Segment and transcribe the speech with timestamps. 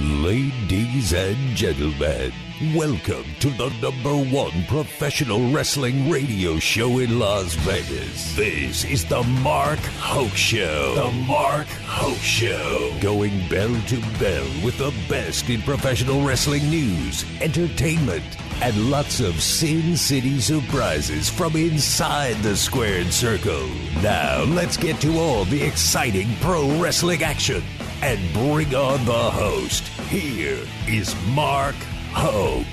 [0.00, 2.32] Ladies and gentlemen,
[2.74, 8.34] welcome to the number one professional wrestling radio show in Las Vegas.
[8.34, 10.94] This is the Mark Hoke Show.
[10.94, 12.96] The Mark Hoke Show.
[13.02, 18.24] Going bell to bell with the best in professional wrestling news, entertainment,
[18.62, 23.68] and lots of Sin City surprises from inside the squared circle.
[24.00, 27.62] Now, let's get to all the exciting pro wrestling action
[28.02, 29.84] and bring on the host.
[30.08, 31.74] Here is Mark
[32.12, 32.66] Hoke.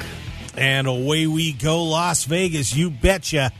[0.57, 2.75] And away we go, Las Vegas.
[2.75, 3.51] You betcha.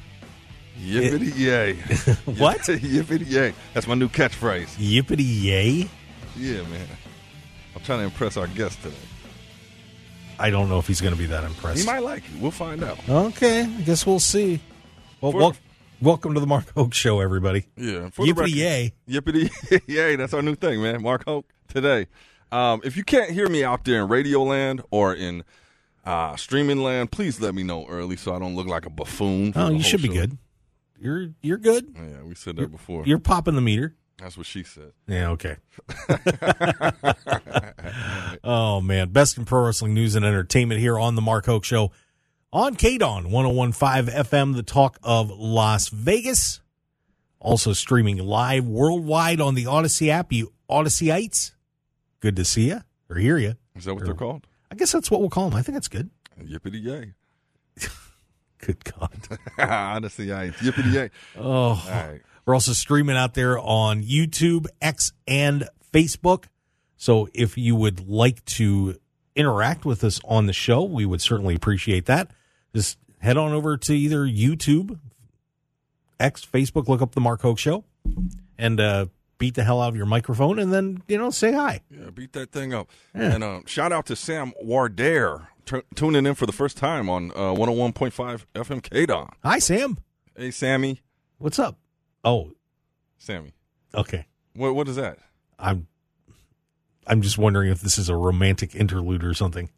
[0.82, 1.74] Yippity yay.
[2.40, 2.60] What?
[2.62, 3.54] Yippity yay.
[3.74, 4.76] That's my new catchphrase.
[4.78, 5.90] Yippity yay.
[6.38, 6.88] Yeah, man.
[7.76, 8.96] I'm trying to impress our guest today.
[10.40, 11.82] I don't know if he's going to be that impressed.
[11.82, 12.40] He might like you.
[12.40, 12.98] We'll find out.
[13.10, 14.62] Okay, I guess we'll see.
[15.20, 15.56] Well, For- wel-
[16.02, 17.66] welcome to the Mark Hoke Show, everybody.
[17.76, 18.10] Yeah.
[18.10, 18.94] For Yippity record- yay.
[19.08, 20.16] Yippity yay.
[20.16, 21.02] That's our new thing, man.
[21.02, 22.08] Mark Hoke today.
[22.52, 25.44] Um, if you can't hear me out there in Radio Land or in
[26.06, 29.54] uh, streaming land, please let me know early so I don't look like a buffoon.
[29.56, 30.16] Oh, you should be show.
[30.16, 30.38] good.
[31.00, 31.96] You're you're good.
[31.96, 33.06] Yeah, we said that before.
[33.06, 33.96] You're popping the meter.
[34.18, 34.92] That's what she said.
[35.08, 35.56] Yeah, okay.
[38.44, 41.92] oh man, best in pro wrestling news and entertainment here on the Mark Hoke Show
[42.52, 46.60] on KDAWN 1015 FM, the talk of Las Vegas.
[47.40, 50.34] Also streaming live worldwide on the Audacy app.
[50.34, 51.54] You Audacyites,
[52.20, 53.56] good to see you or hear you.
[53.76, 54.48] Is that what they're called?
[54.72, 55.58] I guess that's what we'll call them.
[55.58, 56.10] I think that's good.
[56.42, 57.14] Yippity yay.
[58.60, 59.40] Good God.
[59.58, 61.10] Honestly, I yippity yay.
[61.38, 62.22] Oh, right.
[62.46, 66.46] We're also streaming out there on YouTube, X, and Facebook.
[66.98, 69.00] So if you would like to
[69.36, 72.32] interact with us on the show, we would certainly appreciate that.
[72.76, 75.00] Just head on over to either YouTube,
[76.20, 77.86] X, Facebook, look up the Mark Hoke Show,
[78.58, 79.06] and uh,
[79.40, 81.82] beat the hell out of your microphone, and then you know say hi.
[81.90, 82.90] Yeah, beat that thing up.
[83.16, 87.32] And um, shout out to Sam Wardare t- tuning in for the first time on
[87.32, 89.32] uh, 101.5 FM KDAWN.
[89.44, 89.98] Hi, Sam.
[90.38, 91.02] Hey, Sammy.
[91.40, 91.80] What's up?
[92.24, 92.52] Oh,
[93.18, 93.54] Sammy.
[93.96, 94.28] okay.
[94.54, 95.18] What What is that?
[95.58, 95.88] I'm
[97.08, 99.70] I'm just wondering if this is a romantic interlude or something.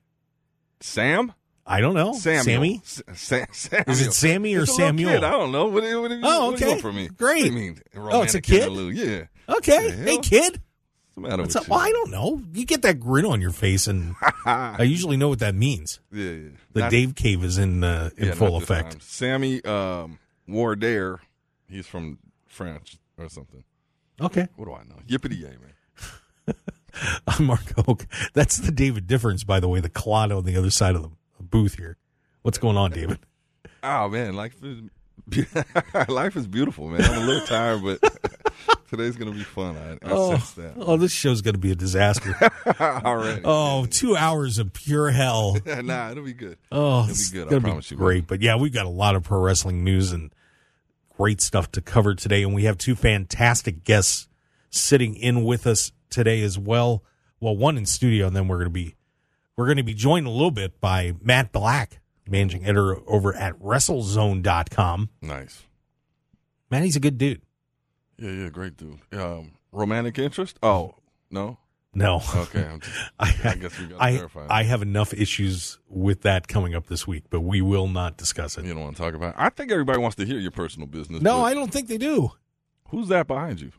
[0.82, 1.34] Sam?
[1.66, 2.14] I don't know.
[2.14, 2.44] Samuel.
[2.44, 2.82] Sammy.
[2.84, 3.90] S- Sa- Samuel.
[3.92, 5.12] Is it Sammy or Samuel?
[5.12, 5.24] Kid.
[5.24, 5.66] I don't know.
[5.66, 6.68] What, what, what, Oh, what do you okay.
[6.70, 7.08] want from me?
[7.10, 7.44] Great.
[7.44, 7.82] What do you mean?
[7.96, 8.64] Oh, it's a kid?
[8.64, 8.96] interlude?
[8.98, 9.24] Yeah.
[9.50, 9.92] Okay.
[9.92, 10.54] Hey, kid.
[10.54, 11.68] What's the matter What's with up?
[11.68, 11.72] you?
[11.72, 12.42] Well, I don't know.
[12.54, 14.16] You get that grin on your face, and
[14.46, 16.00] I usually know what that means.
[16.12, 16.50] yeah, yeah.
[16.74, 18.92] The Not- Dave Cave is in uh, in yeah, full not this effect.
[18.92, 19.00] time.
[19.02, 21.20] Sammy um, Wardare.
[21.68, 23.64] He's from France or something.
[24.20, 24.48] Okay.
[24.56, 24.96] What do I know?
[25.08, 26.56] Yippity yay, man.
[27.28, 28.06] I'm Mark Hoke.
[28.34, 29.80] That's the David difference, by the way.
[29.80, 31.10] The clod on the other side of the
[31.44, 31.98] booth here.
[32.42, 33.20] What's going on, David?
[33.84, 34.80] Oh man, life is
[36.08, 37.02] life is beautiful, man.
[37.02, 38.00] I'm a little tired, but
[38.92, 39.76] today's gonna be fun.
[39.76, 42.36] I, I Oh, sense that oh, this show's going to be a disaster.
[42.80, 43.42] already.
[43.44, 45.58] oh, two hours of pure hell.
[45.66, 46.58] nah, it'll be good.
[46.72, 47.54] Oh, It'll be good.
[47.56, 47.98] I promise you.
[47.98, 48.28] great.
[48.28, 50.32] But yeah, we've got a lot of pro wrestling news and
[51.18, 54.28] great stuff to cover today, and we have two fantastic guests
[54.70, 57.04] sitting in with us today as well.
[57.40, 58.96] Well, one in studio, and then we're going to be
[59.56, 63.60] we're going to be joined a little bit by Matt Black, managing editor over at
[63.60, 65.10] WrestleZone.com.
[65.22, 65.64] Nice.
[66.70, 67.42] Man, he's a good dude.
[68.22, 69.00] Yeah, yeah, great dude.
[69.12, 70.60] Um, romantic interest?
[70.62, 70.96] Oh
[71.30, 71.58] no.
[71.94, 72.70] No, Okay.
[72.80, 74.48] Just, I, I guess we gotta I, clarify.
[74.50, 78.58] I have enough issues with that coming up this week, but we will not discuss
[78.58, 78.64] it.
[78.64, 79.34] you don't want to talk about.
[79.34, 79.36] It.
[79.38, 81.22] I think everybody wants to hear your personal business.
[81.22, 82.32] No, I don't think they do.
[82.90, 83.74] Who's that behind you?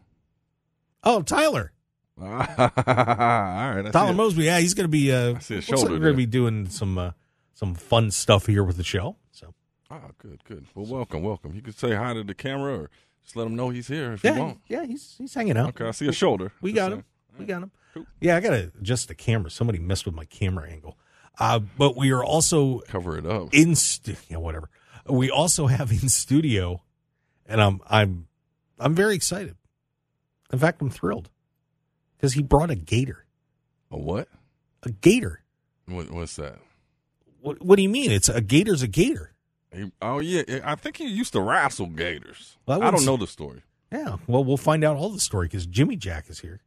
[1.04, 1.72] Oh, Tyler.
[2.20, 3.90] All right.
[3.92, 4.12] Tyler.
[4.12, 5.10] Mosby, yeah, he's going to be.
[5.10, 7.12] Uh, I see a looks like we're going to be doing some uh,
[7.54, 9.16] some fun stuff here with the show.
[9.30, 9.54] So
[9.90, 10.66] Ah, good, good.
[10.74, 11.54] Well, welcome, welcome.
[11.54, 12.90] You could say hi to the camera or
[13.24, 14.60] just let him know he's here if you yeah, want.
[14.68, 15.70] yeah, he's he's hanging out.
[15.70, 16.52] Okay, I see a shoulder.
[16.60, 16.98] We got saying.
[16.98, 17.04] him.
[17.38, 17.70] We got him.
[17.94, 18.06] Cool.
[18.20, 19.50] Yeah, I got to adjust the camera.
[19.50, 20.98] Somebody messed with my camera angle.
[21.38, 23.52] Uh, but we are also Cover it up.
[23.54, 24.68] in stu- yeah, whatever.
[25.08, 26.82] We also have in studio,
[27.46, 28.26] and I'm I'm
[28.78, 29.56] I'm very excited.
[30.52, 31.30] In fact, I'm thrilled
[32.16, 33.24] because he brought a gator.
[33.90, 34.28] A what?
[34.82, 35.42] A gator.
[35.86, 36.10] what?
[36.10, 36.58] What's that?
[37.40, 38.10] What What do you mean?
[38.12, 39.31] It's a gator's a gator.
[39.74, 42.58] He, oh yeah, I think he used to wrestle gators.
[42.66, 43.62] Well, I don't know the story.
[43.90, 44.16] Yeah.
[44.26, 46.60] Well, we'll find out all the story because Jimmy Jack is here.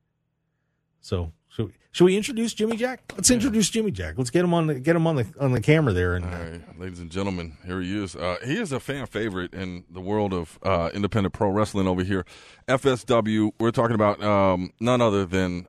[1.02, 3.14] So, should we, should we introduce Jimmy Jack?
[3.16, 4.16] Let's introduce Jimmy Jack.
[4.18, 6.16] Let's get him on the get him on the on the camera there.
[6.16, 8.16] And right, ladies and gentlemen, here he is.
[8.16, 12.04] Uh, he is a fan favorite in the world of uh, independent pro wrestling over
[12.04, 12.26] here.
[12.68, 13.52] FSW.
[13.60, 15.68] We're talking about um, none other than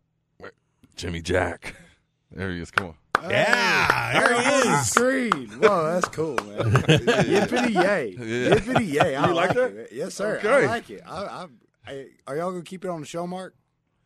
[0.97, 1.75] Jimmy Jack.
[2.33, 2.71] There he is.
[2.73, 2.95] Come on.
[3.23, 4.91] Yeah, there he is.
[4.91, 5.49] Screen.
[5.61, 6.59] Whoa, that's cool, man.
[6.73, 8.11] Yippity yay.
[8.19, 8.55] Yeah.
[8.57, 9.15] Yippity yay.
[9.17, 9.73] I You like that?
[9.73, 9.89] it.
[9.93, 10.39] Yes, sir.
[10.39, 10.49] Okay.
[10.49, 11.03] I like it.
[11.07, 11.47] I, I,
[11.87, 13.55] I, are y'all going to keep it on the show, Mark?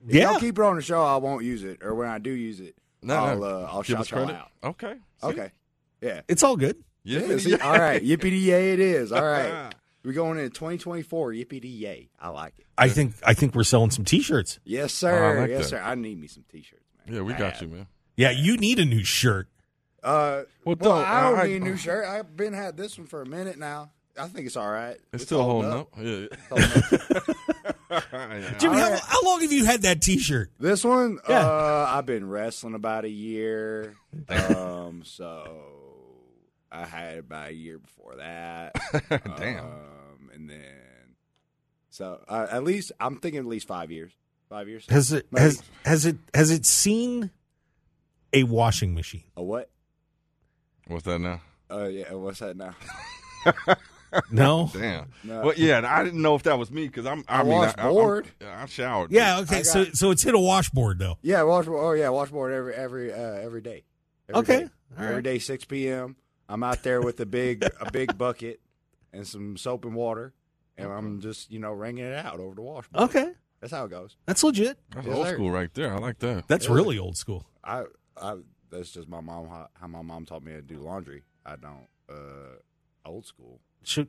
[0.06, 0.30] If Yeah.
[0.32, 1.82] y'all keep it on the show, I won't use it.
[1.82, 3.44] Or when I do use it, No, I'll no.
[3.44, 4.40] uh, I'll Give shout us y'all credit.
[4.40, 4.50] out.
[4.64, 4.94] Okay.
[5.22, 5.26] See?
[5.28, 5.50] Okay.
[6.00, 6.20] Yeah.
[6.28, 6.76] It's all good.
[7.04, 7.20] Yeah.
[7.20, 8.02] Yeah, see, all right.
[8.02, 9.12] Yippee yay it is.
[9.12, 9.72] All right.
[10.04, 11.32] We're going into 2024.
[11.32, 12.08] Yippee yay.
[12.18, 12.66] I like it.
[12.78, 14.58] I think I think we're selling some T-shirts.
[14.64, 15.40] Yes, sir.
[15.40, 15.68] like yes, that.
[15.68, 15.82] sir.
[15.82, 17.16] I need me some t-shirts, man.
[17.16, 17.60] Yeah, we got Bad.
[17.60, 17.86] you, man.
[18.20, 19.48] Yeah, you need a new shirt.
[20.02, 22.04] Uh, Well, well, don't- I don't I- need a new shirt.
[22.06, 23.90] I've been had this one for a minute now.
[24.18, 24.98] I think it's all right.
[25.14, 25.88] It's, still holding up.
[25.98, 26.26] Yeah.
[26.50, 26.66] Holding
[27.90, 28.58] up.
[28.58, 30.50] Jimmy, how, how long have you had that T-shirt?
[30.60, 31.46] This one, Yeah.
[31.46, 33.94] uh, I've been wrestling about a year.
[34.28, 35.48] Um, so
[36.70, 38.74] I had about a year before that.
[39.38, 39.64] Damn.
[39.64, 41.14] Um, and then,
[41.90, 44.12] so uh, at least I'm thinking at least five years.
[44.48, 44.84] Five years.
[44.90, 45.42] Has it Maybe.
[45.44, 47.30] has has it has it seen
[48.32, 49.24] a washing machine?
[49.36, 49.70] A what?
[50.86, 51.40] What's that now?
[51.70, 52.12] Uh, yeah.
[52.14, 52.74] What's that now?
[54.32, 54.68] No.
[54.72, 55.12] Damn.
[55.22, 55.42] No.
[55.42, 57.22] Well, yeah, I didn't know if that was me because I'm.
[57.28, 58.26] I, I mean, wash I, I'm- board.
[58.40, 59.12] yeah, I showered.
[59.12, 59.38] Yeah.
[59.42, 59.58] Okay.
[59.58, 61.16] got- so so it's hit a washboard though.
[61.22, 61.80] Yeah, washboard.
[61.80, 63.84] Oh yeah, washboard every every uh, every day.
[64.28, 64.64] Every Okay.
[64.64, 64.70] day.
[64.98, 65.22] Every right.
[65.22, 66.16] day, six p.m.
[66.48, 68.60] I'm out there with a big a big bucket
[69.12, 70.34] and some soap and water,
[70.76, 73.04] and I'm just you know wringing it out over the washboard.
[73.10, 73.30] Okay.
[73.60, 74.16] That's how it goes.
[74.26, 74.76] That's legit.
[74.92, 75.34] That's Yes, old sir.
[75.34, 75.94] school right there.
[75.94, 76.48] I like that.
[76.48, 77.46] That's really old school.
[77.62, 77.84] I
[78.20, 78.36] I
[78.70, 81.22] that's just my mom how, how my mom taught me to do laundry.
[81.44, 82.58] I don't uh
[83.04, 83.60] old school.
[83.82, 84.08] Should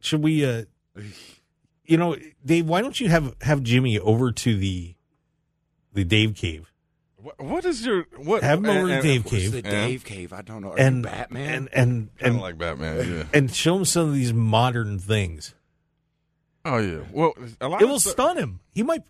[0.00, 0.64] should we uh
[1.84, 4.94] you know, Dave, why don't you have have Jimmy over to the
[5.92, 6.70] the Dave cave?
[7.16, 8.42] What, what is your what?
[8.42, 9.52] Have him over and- to and- Dave Cave.
[9.52, 9.70] the Yeah.
[9.86, 10.32] Dave Cave?
[10.32, 10.72] I don't know.
[10.72, 11.48] Are and you Batman?
[11.54, 13.08] and and Kind and, like Batman.
[13.10, 13.24] Yeah.
[13.32, 15.54] and show him some of these modern things.
[16.66, 17.00] Oh yeah.
[17.12, 18.60] Well, a lot It of will stuff- stun him.
[18.74, 19.02] He might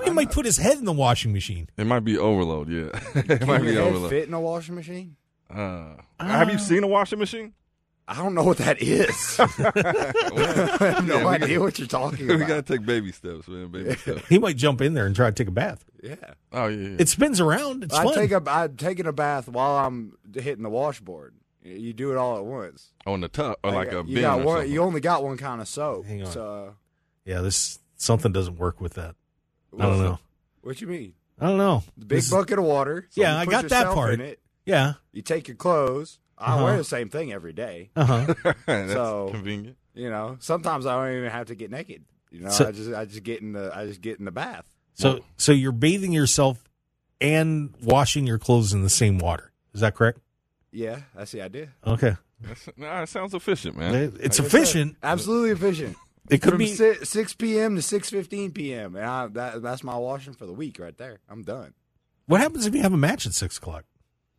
[0.00, 1.68] Jimmy might put his head in the washing machine.
[1.76, 2.68] It might be overload.
[2.68, 2.88] Yeah.
[3.14, 4.10] it Can might your be head overload.
[4.10, 5.16] fit in a washing machine?
[5.48, 7.52] Uh, have you seen a washing machine?
[8.08, 9.38] I don't know what that is.
[9.40, 9.44] I
[10.94, 12.28] have no Yeah, we idea got- what you're talking about.
[12.28, 12.48] we about.
[12.48, 13.68] gotta take baby steps, man.
[13.68, 14.26] Baby steps.
[14.28, 15.84] He might jump in there and try to take a bath.
[16.02, 16.16] yeah.
[16.52, 16.88] Oh yeah.
[16.88, 16.96] yeah.
[16.98, 17.84] It spins around.
[17.84, 18.14] It's I fun.
[18.14, 21.34] take a I'm taking a bath while I'm hitting the washboard.
[21.64, 22.92] You do it all at once.
[23.06, 24.56] on the tub or like a you bin got or one.
[24.58, 24.72] something.
[24.72, 26.06] You only got one kind of soap.
[26.06, 26.32] Hang on.
[26.32, 26.74] So
[27.24, 29.14] yeah, this something doesn't work with that.
[29.78, 30.18] I don't know.
[30.62, 31.14] what you mean?
[31.40, 31.82] I don't know.
[31.96, 33.06] The big This is- bucket of water.
[33.10, 34.14] So Yeah, you I put got that yourself part.
[34.14, 34.40] In it.
[34.66, 34.94] Yeah.
[35.12, 36.18] You take your clothes.
[36.38, 36.64] I Uh-huh.
[36.64, 37.90] wear the same thing every day.
[37.96, 38.34] Uh huh.
[38.66, 39.76] That's So- convenient.
[39.94, 42.04] You know, sometimes I don't even have to get naked.
[42.30, 44.30] You know, So- I just I just get in the I just get in the
[44.32, 44.64] bath.
[44.94, 46.62] so so you're bathing yourself
[47.20, 49.52] and washing your clothes in the same water.
[49.74, 50.18] Is that correct?
[50.70, 51.68] Yeah, that's the idea.
[51.86, 52.16] Okay.
[52.40, 53.94] That's, nah, it sounds efficient, man.
[53.94, 54.96] It- It's Like I said, efficient.
[55.02, 55.96] absolutely efficient.
[56.30, 56.68] It could From be.
[56.68, 57.76] si- six p.m.
[57.76, 58.94] to six fifteen p.m.
[58.96, 61.18] and I, that that's my washing for the week right there.
[61.28, 61.74] I'm done.
[62.26, 63.84] What happens if you have a match at six o'clock?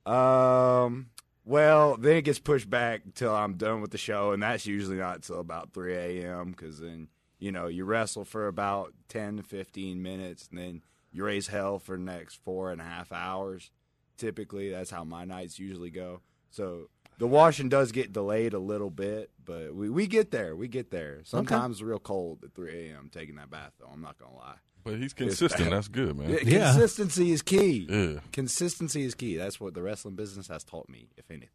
[0.06, 1.10] Um.
[1.46, 4.96] Well, then it gets pushed back till I'm done with the show, and that's usually
[4.96, 6.52] not till about three a.m.
[6.52, 10.82] Because then you know you wrestle for about ten to fifteen minutes, and then
[11.12, 13.72] you raise hell for the next four and a half hours.
[14.18, 16.22] Typically, that's how my nights usually go.
[16.50, 20.56] So the washing does get delayed a little bit, but we, we get there.
[20.56, 21.22] We get there.
[21.24, 23.10] Sometimes real cold at three a.m.
[23.14, 23.90] Taking that bath, though.
[23.92, 24.56] I'm not gonna lie.
[24.84, 25.70] But he's consistent.
[25.72, 26.30] That's good, man.
[26.44, 26.72] Yeah.
[26.72, 27.88] Consistency is key.
[27.90, 28.20] Yeah.
[28.34, 29.38] Consistency is key.
[29.38, 31.50] That's what the wrestling business has taught me, if anything.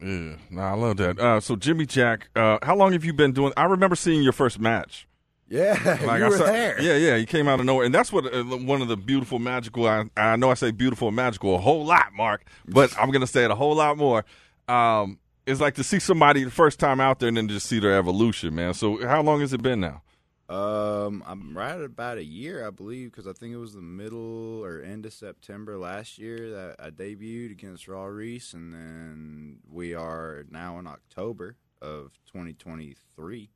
[0.00, 1.16] Yeah, nah, I love that.
[1.20, 3.52] Uh, so Jimmy Jack, uh, how long have you been doing?
[3.56, 5.06] I remember seeing your first match.
[5.48, 5.74] Yeah,
[6.04, 6.80] Like you I were saw- there.
[6.80, 9.38] Yeah, yeah, he came out of nowhere, and that's what uh, one of the beautiful,
[9.38, 9.86] magical.
[9.86, 13.26] I, I know I say beautiful and magical a whole lot, Mark, but I'm gonna
[13.28, 14.24] say it a whole lot more.
[14.72, 17.78] Um, it's like to see somebody the first time out there, and then just see
[17.80, 18.74] their evolution, man.
[18.74, 20.02] So how long has it been now?
[20.48, 23.80] Um, I'm right at about a year, I believe, because I think it was the
[23.80, 29.58] middle or end of September last year that I debuted against Raw Reese, and then
[29.70, 33.50] we are now in October of 2023.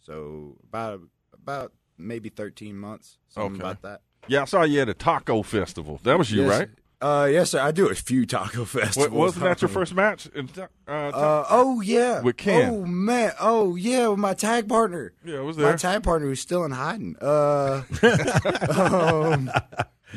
[0.00, 1.00] So about
[1.32, 3.62] about maybe 13 months, something Okay.
[3.62, 4.00] about that.
[4.28, 6.00] Yeah, I saw you at a taco festival.
[6.02, 6.68] That was you, yes, right?
[7.02, 7.60] Uh, yes, sir.
[7.60, 8.96] I do a few taco festivals.
[9.10, 10.26] What, wasn't that your first match?
[10.34, 12.70] In ta- uh, ta- Uh, oh yeah, With Ken.
[12.70, 15.12] Oh man, oh yeah, with my tag partner.
[15.24, 17.16] yeah, it was My tag partner who's still in hiding.
[17.20, 17.82] Uh,
[18.68, 19.50] um,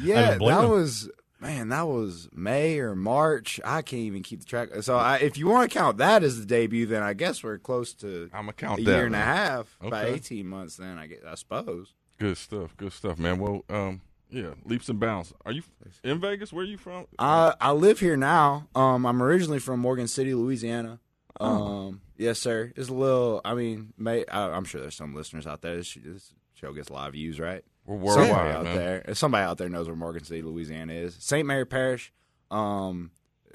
[0.01, 0.69] yeah, that him.
[0.69, 1.09] was
[1.39, 1.69] man.
[1.69, 3.59] That was May or March.
[3.63, 4.69] I can't even keep the track.
[4.81, 7.57] So, I, if you want to count that as the debut, then I guess we're
[7.59, 8.91] close to I'm gonna a count that.
[8.91, 9.25] year and a man.
[9.37, 10.77] half, about eighteen months.
[10.77, 11.93] Then I guess I suppose.
[12.19, 12.75] Good stuff.
[12.77, 13.39] Good stuff, man.
[13.39, 14.01] Well, um,
[14.33, 15.31] yeah, leaps and bounds.
[15.45, 15.61] Are you
[16.03, 16.51] in Vegas?
[16.51, 17.05] Where are you from?
[17.19, 18.67] I I live here now.
[18.73, 20.99] Um, I'm originally from Morgan City, Louisiana.
[21.39, 21.47] Oh.
[21.47, 22.73] Um, yes, sir.
[22.75, 23.41] It's a little.
[23.45, 25.75] I mean, may, I, I'm sure there's some listeners out there.
[25.75, 27.63] This, this show gets a lot of views, right?
[27.85, 28.75] We're somebody worldwide, out man.
[28.75, 29.05] there.
[29.07, 31.15] if Somebody out there knows where Morgan City, Louisiana is.
[31.19, 31.45] St.
[31.45, 32.11] Mary Parish,
[32.49, 33.11] um,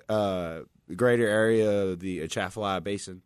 [0.09, 3.23] uh, the greater area of the Atchafalaya Basin.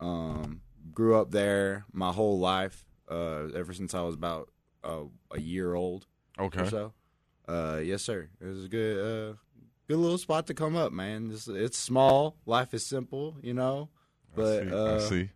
[0.00, 2.84] Um, grew up there my whole life.
[3.08, 4.50] Uh, ever since I was about
[4.82, 6.06] uh, a year old
[6.38, 6.68] Okay.
[6.68, 6.92] so.
[7.48, 8.28] Uh, yes, sir.
[8.40, 9.34] It was a good, uh,
[9.88, 11.30] good little spot to come up, man.
[11.32, 12.36] It's, it's small.
[12.46, 13.88] Life is simple, you know.
[14.36, 15.30] But see, uh, I see.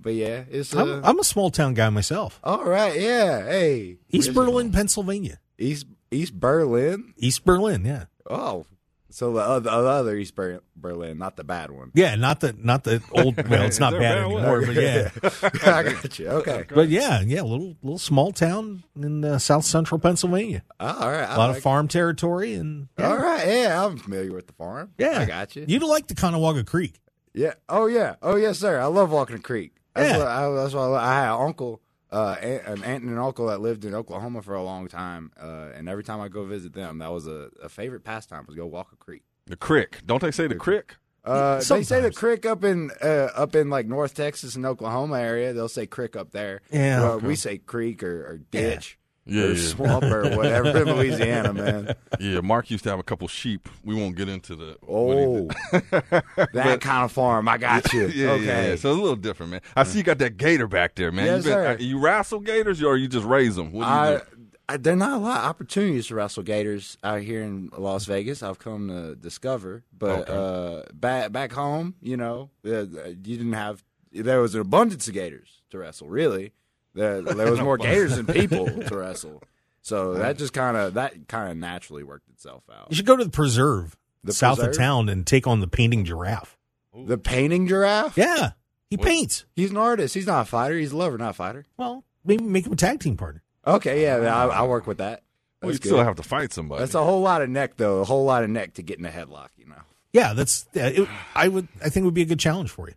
[0.00, 2.40] but yeah, it's I'm, uh, I'm a small town guy myself.
[2.42, 2.98] all right.
[2.98, 5.38] Yeah, hey, East Berlin, Pennsylvania.
[5.58, 7.12] East East Berlin.
[7.18, 8.04] East Berlin, yeah.
[8.30, 8.64] Oh,
[9.10, 10.34] so the other, the other East
[10.76, 11.90] Berlin, not the bad one.
[11.94, 15.10] Yeah, not the not the old well, it's not bad bad anymore, but yeah.
[15.42, 16.28] I got you.
[16.28, 16.64] Okay.
[16.74, 20.62] But yeah, yeah, little little small town in uh, south central Pennsylvania.
[20.78, 21.28] Oh, all right.
[21.28, 23.08] I A lot like- of farm territory and yeah.
[23.08, 23.46] All right.
[23.46, 24.92] Yeah, I'm familiar with the farm.
[24.98, 25.20] Yeah.
[25.20, 25.64] I got you.
[25.66, 27.00] You'd like the Conewaga Creek.
[27.34, 27.54] Yeah.
[27.68, 28.16] Oh yeah.
[28.22, 28.78] Oh yes, sir.
[28.80, 29.72] I love walking the creek.
[29.94, 30.18] That's Yeah.
[30.18, 33.46] what I, that's why I, I had an uncle, uh, an aunt and an uncle
[33.46, 36.72] that lived in Oklahoma for a long time, uh, and every time I go visit
[36.72, 39.22] them, that was a, a favorite pastime was go walk a creek.
[39.46, 40.00] The crick.
[40.06, 40.96] Don't they say the crick?
[41.24, 42.18] Uh, they say the Sometimes.
[42.18, 45.52] creek up in uh, up in like North Texas and Oklahoma area.
[45.52, 46.62] They'll say creek up there.
[46.70, 47.12] Yeah.
[47.12, 48.97] Uh, we say creek or, or ditch
[49.28, 49.68] Yeah, or yeah.
[49.68, 51.94] swamp or whatever in Louisiana, man.
[52.18, 53.68] Yeah, Mark used to have a couple sheep.
[53.84, 54.76] We won't get into the.
[54.88, 55.48] Oh,
[56.52, 57.48] that kind of farm.
[57.48, 58.08] I got you.
[58.18, 58.44] Yeah, okay.
[58.44, 58.66] yeah, yeah.
[58.68, 59.60] So it's a little different, man.
[59.76, 61.26] I see you got that gator back there, man.
[61.26, 61.66] Yes, you, sir.
[61.68, 63.70] uh, you wrestle gators or you just raise them?
[63.72, 64.22] What do you I, do?
[64.70, 68.06] I, there are not a lot of opportunities to wrestle gators out here in Las
[68.06, 68.42] Vegas.
[68.42, 73.84] I've come to discover, but uh, back back home, you know, uh, you didn't have.
[74.10, 76.08] There was an abundance of gators to wrestle.
[76.08, 76.52] Really,
[76.94, 79.42] there, there was more gators than people to wrestle.
[79.82, 82.88] So that just kind of that kind of naturally worked itself out.
[82.90, 84.74] You should go to the preserve The south preserve?
[84.74, 86.56] of town and take on the painting giraffe.
[86.94, 88.16] The painting giraffe.
[88.18, 88.52] Yeah,
[88.90, 89.44] he paints.
[89.54, 90.14] He's an artist.
[90.14, 90.76] He's not a fighter.
[90.76, 91.64] He's a lover, not a fighter.
[91.76, 93.42] Well, maybe make him a tag team partner.
[93.66, 95.22] Okay, yeah, I, I work with that.
[95.62, 96.06] Well, you That's still good.
[96.06, 96.80] have to fight somebody.
[96.80, 97.98] That's a whole lot of neck, though.
[98.00, 99.48] A whole lot of neck to get in a headlock.
[99.56, 99.80] You know.
[100.12, 100.66] Yeah, that's.
[100.72, 101.68] Yeah, it, I would.
[101.84, 102.94] I think it would be a good challenge for you.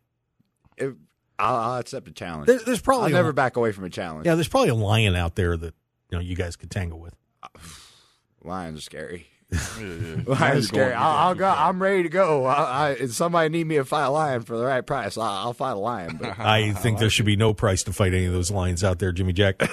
[0.77, 0.93] If,
[1.41, 2.47] I'll, I'll accept a challenge.
[2.47, 4.25] There, there's I'll probably never back away from a challenge.
[4.25, 4.35] yeah.
[4.35, 5.73] There's probably a lion out there that
[6.09, 7.15] you know you guys could tangle with.
[8.43, 9.27] Lions are scary.
[9.51, 10.15] yeah, yeah.
[10.15, 10.93] Now Lions you're scary.
[10.93, 11.47] I'll, I'll go.
[11.47, 12.45] I'm ready to go.
[12.45, 15.25] I, I, if somebody need me to fight a lion for the right price, I'll,
[15.25, 16.17] I'll fight a lion.
[16.21, 18.99] But I think there should be no price to fight any of those lions out
[18.99, 19.61] there, Jimmy Jack.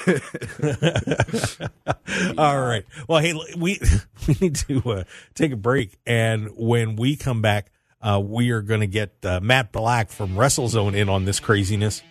[2.36, 2.84] All right.
[3.06, 3.80] Well, hey, we
[4.26, 8.62] we need to uh, take a break, and when we come back, uh, we are
[8.62, 12.02] going to get uh, Matt Black from WrestleZone in on this craziness.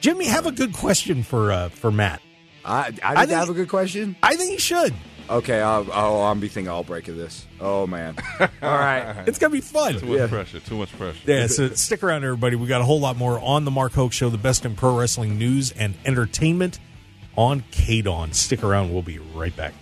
[0.00, 2.22] Jimmy, have a good question for uh, for Matt.
[2.64, 4.16] I, I, I think- have a good question.
[4.22, 4.94] I think he should.
[5.28, 7.46] Okay, I'll, I'll, I'm be thinking all break of this.
[7.60, 8.16] Oh man.
[8.40, 9.28] All right.
[9.28, 9.96] It's gonna be fun.
[10.00, 10.26] Too much Yeah.
[10.26, 10.58] pressure.
[10.58, 11.20] Too much pressure.
[11.24, 12.56] Yeah, so stick around, everybody.
[12.56, 14.98] We got a whole lot more on the Mark Hoke Show, the best in pro
[14.98, 16.80] wrestling news and entertainment
[17.36, 18.34] on KDAWN.
[18.34, 18.92] Stick around.
[18.92, 19.72] We'll be right back.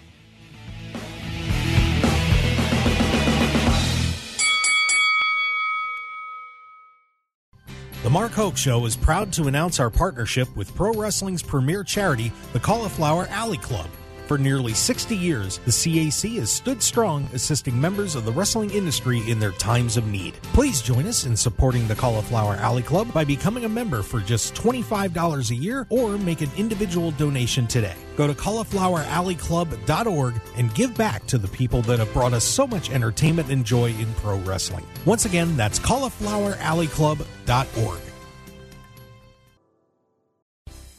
[8.04, 12.30] The Mark Hoke Show is proud to announce our partnership with pro wrestling's premier charity,
[12.52, 13.88] the Cauliflower Alley Club.
[14.28, 19.22] For nearly 60 years, the CAC has stood strong, assisting members of the wrestling industry
[19.26, 20.34] in their times of need.
[20.52, 24.54] Please join us in supporting the Cauliflower Alley Club by becoming a member for just
[24.54, 27.94] $25 a year or make an individual donation today.
[28.18, 32.90] Go to caulifloweralleyclub.org and give back to the people that have brought us so much
[32.90, 34.84] entertainment and joy in pro wrestling.
[35.06, 38.07] Once again, that's caulifloweralleyclub.org.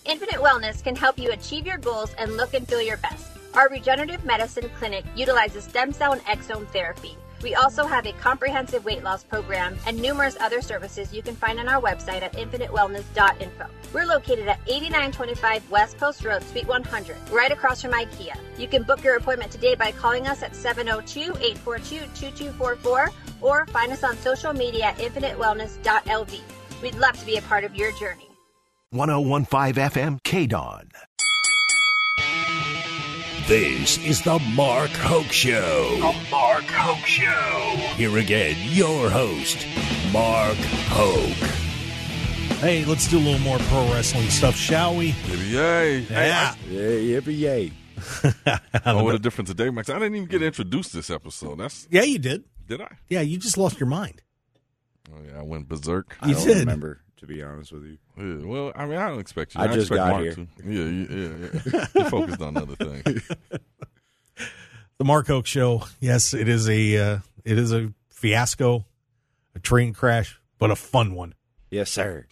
[0.10, 3.28] Infinite Wellness can help you achieve your goals and look and feel your best.
[3.54, 7.16] Our regenerative medicine clinic utilizes stem cell and exome therapy.
[7.44, 11.60] We also have a comprehensive weight loss program and numerous other services you can find
[11.60, 13.68] on our website at infinitewellness.info.
[13.94, 18.36] We're located at 8925 West Post Road, Suite 100, right across from IKEA.
[18.58, 23.12] You can book your appointment today by calling us at 702-842-2244
[23.42, 26.40] or find us on social media at infinitewellness.lv.
[26.82, 28.29] We'd love to be a part of your journey.
[29.00, 30.90] 1015 FM KDAWN.
[33.48, 35.96] This is the Mark Hoke Show.
[35.98, 37.76] The Mark Hoke Show.
[37.96, 39.64] Here again, your host,
[40.12, 40.58] Mark
[40.90, 41.50] Hoke.
[42.62, 45.14] Hey, let's do a little more pro wrestling stuff, shall we?
[45.28, 46.00] Yay.
[46.00, 46.56] Yeah.
[46.68, 47.72] Yeah, yippee yay.
[48.88, 49.90] Oh, what a difference today, Max.
[49.92, 51.60] I didn't even get introduced this episode.
[51.60, 52.44] That's Yeah, you did.
[52.66, 52.98] did I?
[53.08, 54.24] Yeah, you just lost your mind.
[55.14, 56.18] Oh yeah, I went berserk.
[56.22, 56.58] I You don't did.
[56.62, 57.98] remember, to be honest with you.
[58.18, 59.62] Yeah, well, I mean, I don't expect you.
[59.62, 60.34] I just expect got Mark here.
[60.34, 60.48] To.
[60.66, 61.86] Yeah, yeah, yeah.
[62.04, 63.30] you focused on other things.
[64.98, 65.84] The Mark Hoke Show.
[66.02, 68.84] Yes, it is a uh, it is a fiasco,
[69.56, 71.36] a train crash, but a fun one.
[71.72, 72.28] Yes, sir.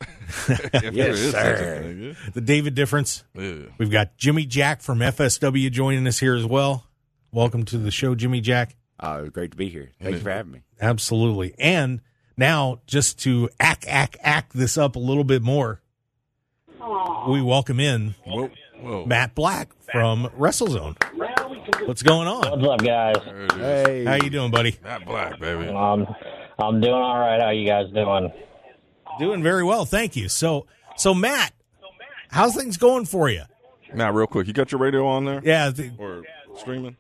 [0.50, 1.82] If Yes, is such a sir.
[1.82, 3.24] thing, The David difference.
[3.36, 3.44] yeah.
[3.44, 3.66] yeah.
[3.78, 6.84] We've got Jimmy Jack from FSW joining us here as well.
[7.32, 8.76] Welcome to the show, Jimmy Jack.
[9.00, 9.92] Uh, great to be here.
[10.02, 10.64] Thank you for having me.
[10.82, 11.56] Absolutely.
[11.60, 12.02] And
[12.38, 15.82] now, just to act, act, act this up a little bit more,
[17.28, 19.06] we welcome in Whoa, whoa.
[19.06, 20.96] Matt Black from WrestleZone.
[21.88, 22.62] What's going on?
[22.62, 23.16] What's up, guys?
[23.26, 23.58] There it is.
[23.58, 24.78] Hey, How you doing, buddy?
[24.84, 25.68] Matt Black, baby.
[25.68, 26.08] Um,
[26.60, 27.42] I'm doing all right.
[27.42, 28.32] How you guys doing?
[29.20, 30.30] Doing very well, thank you.
[30.30, 31.54] So, so Matt,
[32.30, 33.44] how's things going for you?
[33.94, 36.24] Matt, real quick, you got your radio on there Yeah, the, or
[36.58, 36.96] streaming?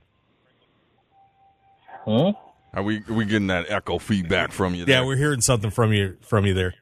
[2.06, 2.29] Hmm?
[2.74, 4.86] Are we are we getting that echo feedback from you?
[4.88, 6.74] yeah, we're hearing something from you from you there.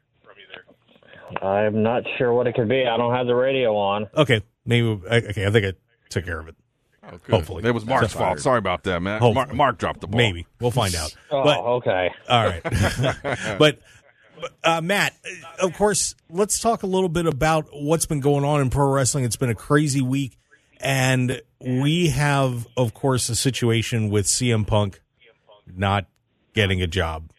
[1.41, 2.85] I'm not sure what it could be.
[2.85, 4.07] I don't have the radio on.
[4.15, 5.45] Okay, maybe okay.
[5.45, 5.73] I think I
[6.09, 6.55] took care of it.
[7.03, 7.63] Oh, hopefully.
[7.63, 8.39] It was Mark's That's fault.
[8.39, 9.21] Sorry about that, Matt.
[9.21, 9.45] Hopefully.
[9.45, 10.17] Mark, Mark dropped the ball.
[10.17, 11.15] Maybe we'll find out.
[11.31, 12.09] Oh, But okay.
[12.29, 12.63] all right,
[13.59, 13.59] but.
[13.59, 13.79] but,
[14.63, 15.13] Uh, Matt,
[15.59, 19.23] of course, let's talk a little bit about what's been going on in pro wrestling.
[19.23, 20.37] It's been a crazy week,
[20.81, 24.99] and we have, of course, a situation with CM Punk
[25.67, 26.05] not
[26.53, 27.31] getting a job.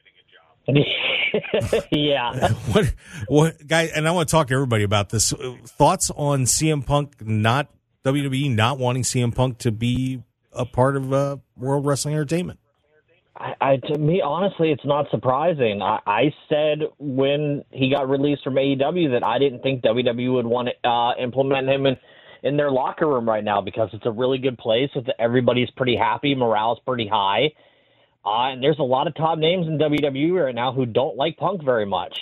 [1.90, 2.48] yeah.
[2.72, 2.94] what
[3.28, 5.32] what guy and I want to talk to everybody about this.
[5.64, 7.70] Thoughts on CM Punk not
[8.04, 12.58] WWE not wanting CM Punk to be a part of uh, World Wrestling Entertainment?
[13.36, 15.82] I, I, to me, honestly, it's not surprising.
[15.82, 20.46] I, I said when he got released from AEW that I didn't think WWE would
[20.46, 21.96] want to uh, implement him in,
[22.42, 24.88] in their locker room right now because it's a really good place.
[25.18, 27.52] Everybody's pretty happy, morale's pretty high,
[28.26, 31.36] uh, and there's a lot of top names in WWE right now who don't like
[31.36, 32.18] Punk very much.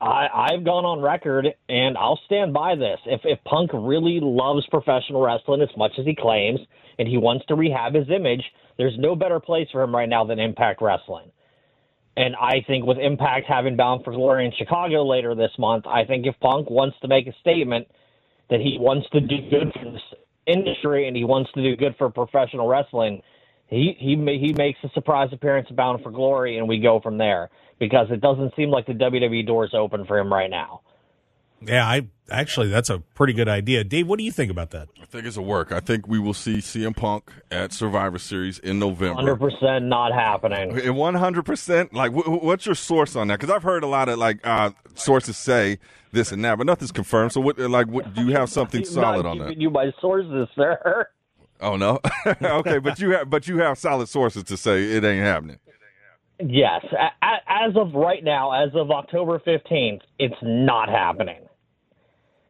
[0.00, 2.98] I, I've gone on record, and I'll stand by this.
[3.06, 6.60] If if Punk really loves professional wrestling as much as he claims,
[6.98, 8.42] and he wants to rehab his image,
[8.78, 11.30] there's no better place for him right now than Impact Wrestling.
[12.16, 16.04] And I think with Impact having Bound for Glory in Chicago later this month, I
[16.04, 17.88] think if Punk wants to make a statement
[18.48, 20.02] that he wants to do good for this
[20.46, 23.22] industry and he wants to do good for professional wrestling,
[23.68, 27.18] he he he makes a surprise appearance at Bound for Glory, and we go from
[27.18, 30.80] there because it doesn't seem like the WWE door is open for him right now.
[31.60, 33.82] Yeah, I actually that's a pretty good idea.
[33.82, 34.88] Dave, what do you think about that?
[35.00, 35.72] I think it's a work.
[35.72, 39.14] I think we will see CM Punk at Survivor Series in November.
[39.14, 40.78] Hundred percent not happening.
[40.78, 41.94] And one hundred percent.
[41.94, 43.40] Like, wh- wh- what's your source on that?
[43.40, 45.78] Because I've heard a lot of like uh, sources say
[46.12, 47.32] this and that, but nothing's confirmed.
[47.32, 47.58] So, what?
[47.58, 49.56] Like, what, do you have something solid not on that?
[49.56, 51.08] You my sources, sir.
[51.60, 52.00] Oh no.
[52.42, 55.58] okay, but you have but you have solid sources to say it ain't happening.
[56.38, 56.84] Yes,
[57.22, 61.46] as of right now, as of October fifteenth, it's not happening.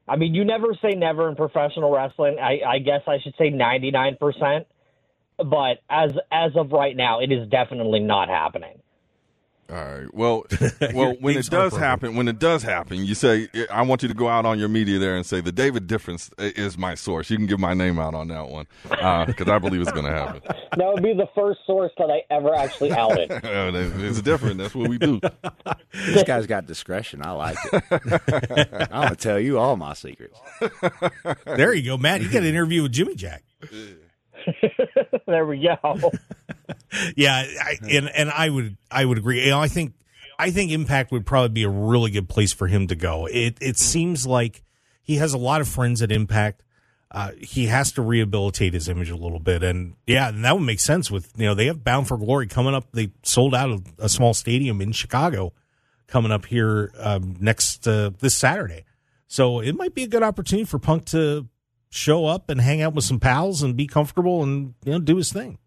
[0.08, 2.38] I mean, you never say never in professional wrestling.
[2.40, 4.66] I, I guess I should say ninety nine percent,
[5.38, 8.80] but as as of right now, it is definitely not happening.
[9.68, 10.14] All right.
[10.14, 10.44] Well,
[10.94, 14.14] well, when it does happen, when it does happen, you say, "I want you to
[14.14, 17.37] go out on your media there and say the David Difference is my source." You
[17.37, 20.42] can give my name out on that one because I believe it's going to happen.
[20.76, 23.31] That would be the first source that I ever actually outed.
[23.46, 24.59] Uh, it's different.
[24.59, 25.20] That's what we do.
[25.92, 27.24] this guy's got discretion.
[27.24, 28.88] I like it.
[28.90, 30.38] I'm gonna tell you all my secrets.
[31.46, 32.20] There you go, Matt.
[32.20, 33.42] You got an interview with Jimmy Jack.
[35.26, 36.12] there we go.
[37.14, 39.44] Yeah, I, and and I would I would agree.
[39.44, 39.94] You know, I think
[40.38, 43.26] I think Impact would probably be a really good place for him to go.
[43.26, 44.62] It it seems like
[45.02, 46.62] he has a lot of friends at Impact.
[47.11, 50.64] Uh, he has to rehabilitate his image a little bit, and yeah, and that would
[50.64, 51.11] make sense.
[51.11, 52.90] With you know they have Bound for Glory coming up.
[52.92, 55.52] They sold out a, a small stadium in Chicago
[56.06, 58.85] coming up here um, next uh, this Saturday,
[59.28, 61.46] so it might be a good opportunity for Punk to
[61.96, 65.16] show up and hang out with some pals and be comfortable and you know do
[65.16, 65.59] his thing.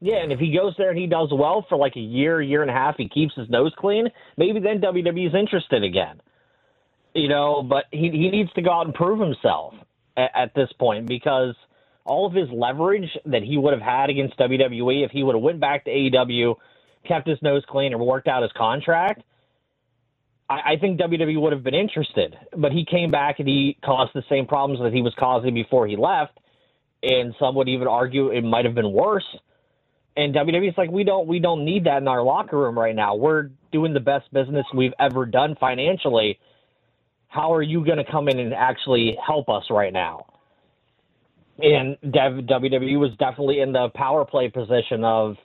[0.00, 2.60] Yeah, and if he goes there and he does well for like a year, year
[2.60, 6.20] and a half, he keeps his nose clean, maybe then WWE's interested again.
[7.14, 9.74] You know, but he he needs to go out and prove himself
[10.16, 11.54] at, at this point because
[12.04, 15.42] all of his leverage that he would have had against WWE if he would have
[15.42, 16.56] went back to AEW,
[17.08, 19.22] kept his nose clean, and worked out his contract,
[20.48, 22.36] I, I think WWE would have been interested.
[22.56, 25.86] But he came back and he caused the same problems that he was causing before
[25.86, 26.38] he left,
[27.02, 29.24] and some would even argue it might have been worse
[30.16, 33.14] and WWE's like we don't we don't need that in our locker room right now.
[33.14, 36.38] We're doing the best business we've ever done financially.
[37.28, 40.26] How are you going to come in and actually help us right now?
[41.58, 45.36] And WWE was definitely in the power play position of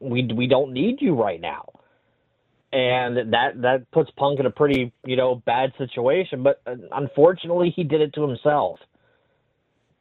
[0.00, 1.66] we we don't need you right now.
[2.76, 7.72] And that that puts Punk in a pretty, you know, bad situation, but uh, unfortunately
[7.74, 8.78] he did it to himself.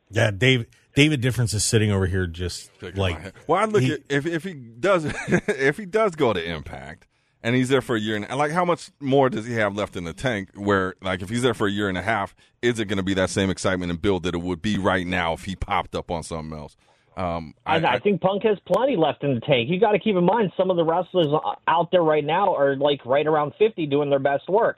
[0.09, 0.65] Yeah, Dave.
[0.93, 4.25] David Difference is sitting over here just Shaking like well, I look he- at if
[4.25, 7.07] if he does if he does go to Impact
[7.41, 9.95] and he's there for a year and like how much more does he have left
[9.95, 10.49] in the tank?
[10.55, 13.03] Where like if he's there for a year and a half, is it going to
[13.03, 15.95] be that same excitement and build that it would be right now if he popped
[15.95, 16.75] up on something else?
[17.17, 19.69] Um, I, I think Punk has plenty left in the tank.
[19.69, 21.27] You got to keep in mind some of the wrestlers
[21.67, 24.77] out there right now are like right around 50 doing their best work.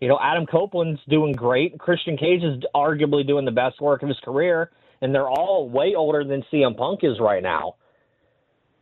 [0.00, 1.78] You know, Adam Copeland's doing great.
[1.78, 4.70] Christian Cage is arguably doing the best work of his career.
[5.00, 7.74] and they're all way older than CM Punk is right now.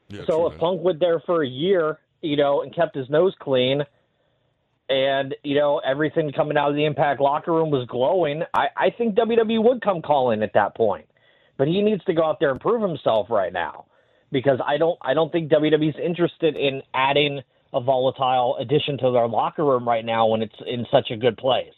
[0.09, 0.61] Yeah, so if that.
[0.61, 3.83] Punk went there for a year, you know, and kept his nose clean,
[4.89, 8.91] and you know everything coming out of the Impact locker room was glowing, I, I
[8.91, 11.07] think WWE would come calling at that point.
[11.59, 13.87] But he needs to go out there and prove himself right now,
[14.31, 17.41] because I don't I don't think WWE's interested in adding
[17.73, 21.37] a volatile addition to their locker room right now when it's in such a good
[21.37, 21.73] place.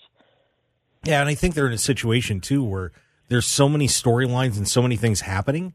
[1.05, 2.93] Yeah, and I think they're in a situation too where
[3.29, 5.75] there's so many storylines and so many things happening.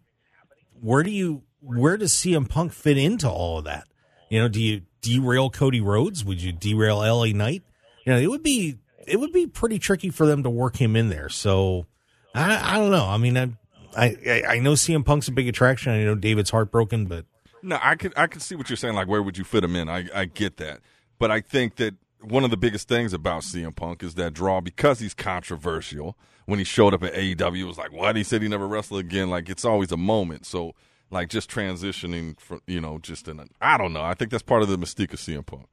[0.82, 3.88] Where do you where does CM Punk fit into all of that?
[4.30, 6.24] You know, do you derail Cody Rhodes?
[6.24, 7.64] Would you derail LA Knight?
[8.06, 10.96] You know, it would be it would be pretty tricky for them to work him
[10.96, 11.30] in there.
[11.30, 11.86] So
[12.34, 13.06] I, I don't know.
[13.06, 13.58] I mean,
[13.96, 15.92] I, I I know CM Punk's a big attraction.
[15.92, 17.26] I know David's heartbroken, but
[17.62, 18.96] No, I could I could see what you're saying.
[18.96, 19.90] Like, where would you fit him in?
[19.90, 20.82] I I get that,
[21.18, 24.62] but I think that one of the biggest things about CM Punk is that draw
[24.62, 26.18] because he's controversial.
[26.46, 28.16] When he showed up at AEW, it was like, what?
[28.16, 29.30] He said he never wrestled again.
[29.30, 30.48] Like, it's always a moment.
[30.48, 30.74] So,
[31.12, 34.02] like, just transitioning from, you know, just in a, I don't know.
[34.02, 35.68] I think that's part of the mystique of CM Punk.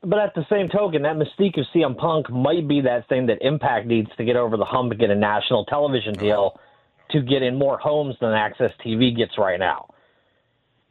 [0.00, 3.38] But at the same token, that mystique of CM Punk might be that thing that
[3.42, 6.24] Impact needs to get over the hump and get a national television uh-huh.
[6.24, 6.60] deal
[7.10, 9.94] to get in more homes than AXS TV gets right now.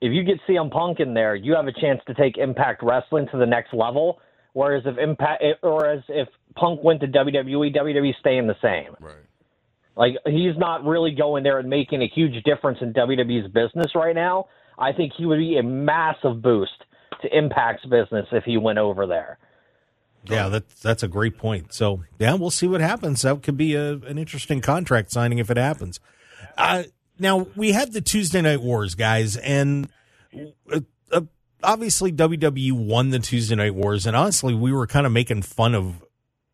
[0.01, 3.27] If you get CM Punk in there, you have a chance to take Impact Wrestling
[3.31, 4.19] to the next level.
[4.53, 8.95] Whereas if Impact, eh, or as if Punk went to WWE, WWE staying the same.
[8.99, 9.15] Right.
[9.95, 14.15] Like he's not really going there and making a huge difference in WWE's business right
[14.15, 14.45] now.
[14.77, 16.83] I think he would be a massive boost
[17.23, 19.39] to Impact's business if he went over there.
[20.29, 21.73] Yeah, that's that's a great point.
[21.73, 23.21] So yeah, we'll see what happens.
[23.21, 25.99] That could be a, an interesting contract signing if it happens.
[26.57, 26.83] Uh,
[27.19, 29.89] now we had the Tuesday Night Wars, guys, and
[30.71, 31.21] uh, uh,
[31.63, 35.75] obviously WWE won the Tuesday Night Wars, and honestly, we were kind of making fun
[35.75, 36.03] of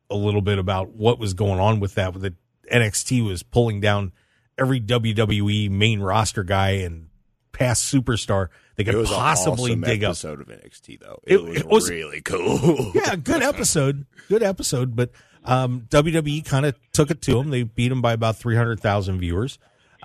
[0.09, 2.13] a little bit about what was going on with that.
[2.21, 2.33] That
[2.71, 4.11] NXT was pulling down
[4.57, 7.07] every WWE main roster guy and
[7.53, 10.09] past superstar they It could was possibly an awesome dig up.
[10.09, 11.19] episode of NXT though.
[11.25, 12.91] It- It, was, it was- really cool.
[12.95, 14.05] yeah, good episode.
[14.29, 14.95] Good episode.
[14.95, 15.11] But
[15.45, 17.49] um, WWE kind of took it to them.
[17.51, 19.59] They beat them by about 300,000 viewers.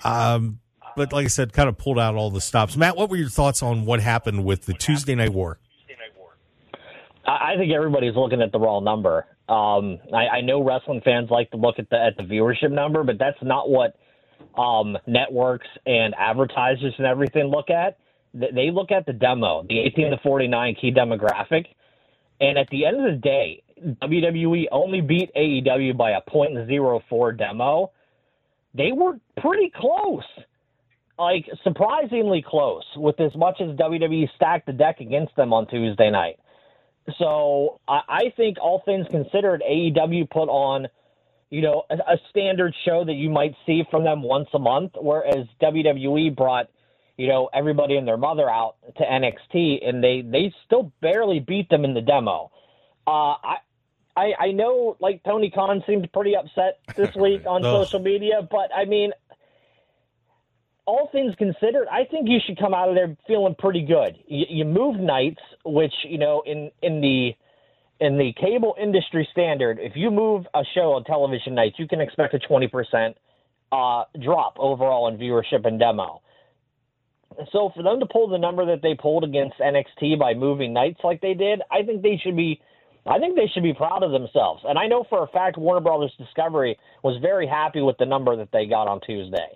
[0.05, 0.61] Um,
[0.97, 2.77] but like I said, kind of pulled out all the stops.
[2.77, 5.59] Matt, what were your thoughts on what happened with the Tuesday Night War?
[7.27, 9.27] I I think everybody's looking at the wrong number.
[9.49, 13.03] Um, I, I know wrestling fans like to look at the at the viewership number,
[13.05, 13.97] but that's not what
[14.57, 17.99] um, networks and advertisers and everything look at.
[18.35, 21.67] They look at the demo, the 18 to 49 key demographic,
[22.41, 23.63] and at the end of the day,
[24.03, 27.91] WWE only beat AEW by a .04 demo.
[28.75, 30.25] They were pretty close,
[31.19, 36.11] like surprisingly close, with as much as WWE stacked the deck against them on Tuesday
[36.11, 36.39] night.
[37.19, 40.89] So I, I think, all things considered, AEW put on,
[41.51, 44.93] you know, a, a standard show that you might see from them once a month,
[45.01, 46.69] whereas WWE brought,
[47.17, 51.69] you know, everybody and their mother out to NXT, and they they still barely beat
[51.69, 52.51] them in the demo.
[53.07, 53.57] Uh, I.
[54.17, 58.69] I, I know, like Tony Khan seemed pretty upset this week on social media, but
[58.75, 59.13] I mean,
[60.89, 64.17] all things considered, I think you should come out of there feeling pretty good.
[64.27, 67.37] You, you move nights, which you know in in the
[68.01, 72.01] in the cable industry standard, if you move a show on television nights, you can
[72.01, 73.17] expect a twenty percent
[73.73, 76.23] uh, drop overall in viewership and demo.
[77.53, 81.01] So for them to pull the number that they pulled against NXT by moving nights
[81.05, 82.61] like they did, I think they should be.
[83.07, 84.63] I think they should be proud of themselves.
[84.69, 88.37] And I know for a fact Warner Brothers Discovery was very happy with the number
[88.37, 89.49] that they got on Tuesday.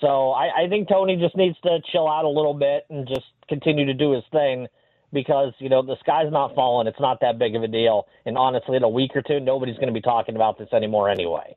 [0.00, 3.26] So I, I think Tony just needs to chill out a little bit and just
[3.48, 4.68] continue to do his thing
[5.12, 6.86] because, you know, the sky's not falling.
[6.86, 8.06] It's not that big of a deal.
[8.24, 11.08] And honestly, in a week or two, nobody's going to be talking about this anymore
[11.08, 11.56] anyway.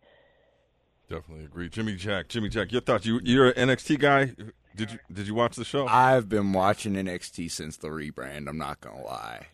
[1.09, 1.69] Definitely agree.
[1.69, 3.05] Jimmy Jack, Jimmy Jack, your thoughts?
[3.05, 4.35] You you're an NXT guy.
[4.75, 5.87] Did you did you watch the show?
[5.87, 8.47] I've been watching NXT since the rebrand.
[8.47, 9.47] I'm not gonna lie.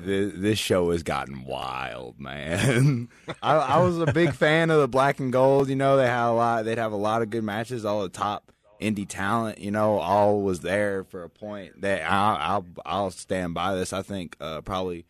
[0.00, 3.08] This, this show has gotten wild, man.
[3.42, 5.70] I, I was a big fan of the black and gold.
[5.70, 6.64] You know, they had a lot.
[6.66, 7.86] They'd have a lot of good matches.
[7.86, 11.80] All the top indie talent, you know, all was there for a point.
[11.82, 13.92] That I'll I'll, I'll stand by this.
[13.92, 15.04] I think uh, probably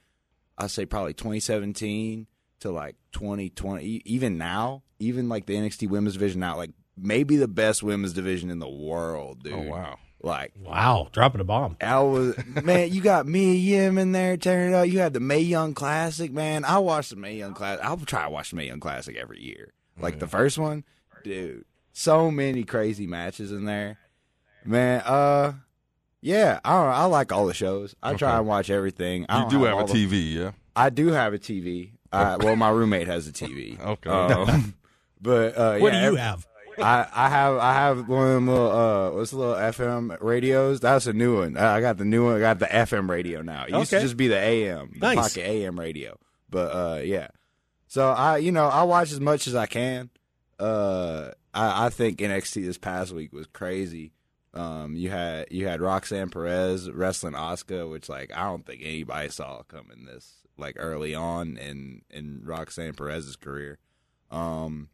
[0.57, 2.27] I say probably 2017
[2.61, 3.85] to like 2020.
[3.85, 8.13] e- Even now, even like the NXT Women's Division now, like maybe the best women's
[8.13, 9.53] division in the world, dude.
[9.55, 9.99] oh wow.
[10.21, 11.77] Like Wow, dropping a bomb.
[11.81, 14.89] I was man, you got Mia Yim in there tearing it up.
[14.89, 16.65] You had the Mae Young Classic, man.
[16.65, 17.85] I watch the Mae Young Classic.
[17.85, 19.73] I'll try to watch the Mae Young Classic every year.
[20.01, 20.83] Like the first one,
[21.23, 21.65] dude.
[21.99, 23.99] So many crazy matches in there,
[24.65, 25.01] man.
[25.05, 25.55] Uh,
[26.21, 27.97] yeah, I don't know, I like all the shows.
[28.01, 29.27] I try and watch everything.
[29.29, 30.53] I You do have a all the- TV, yeah.
[30.77, 31.91] I do have a TV.
[32.13, 33.81] Uh, well, my roommate has a TV.
[33.85, 34.11] Okay.
[34.11, 34.75] Um,
[35.21, 36.47] but uh, What yeah, do you have?
[36.81, 40.79] I, I have I have one of them little uh what's the little FM radios?
[40.79, 41.57] That's a new one.
[41.57, 42.37] I got the new one.
[42.37, 43.65] I got the FM radio now.
[43.65, 44.01] It used Okay.
[44.01, 45.17] to just be the AM, the Nice.
[45.35, 46.17] pocket AM radio.
[46.49, 47.27] But uh yeah.
[47.89, 50.11] So I you know, I watch as much as I can.
[50.61, 54.13] Uh I, I think NXT this past week was crazy.
[54.55, 59.29] Um you had you had Roxanne Perez wrestling Asuka, which like I don't think anybody
[59.29, 63.79] saw coming this like early on in in Roxanne Perez's career.
[64.31, 64.89] Um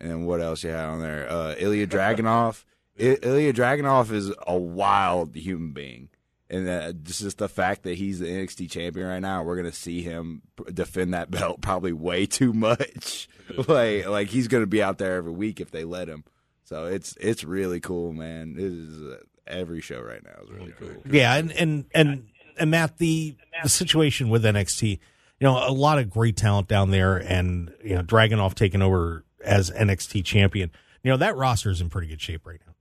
[0.00, 1.26] and what else you had on there?
[1.28, 2.64] Uh, Ilja Dragunov.
[2.98, 6.10] I- Ilja Dragunov is a wild human being,
[6.48, 10.02] and uh, just the fact that he's the NXT champion right now, we're gonna see
[10.02, 13.28] him defend that belt probably way too much.
[13.68, 16.24] like like he's gonna be out there every week if they let him.
[16.64, 18.54] So it's it's really cool, man.
[18.56, 21.02] It is uh, every show right now is really cool.
[21.10, 22.28] Yeah, and and and
[22.58, 24.98] and Matt, the the situation with NXT, you
[25.40, 29.70] know, a lot of great talent down there, and you know, Dragunov taking over as
[29.70, 30.70] NXT champion.
[31.02, 32.74] You know, that roster is in pretty good shape right now.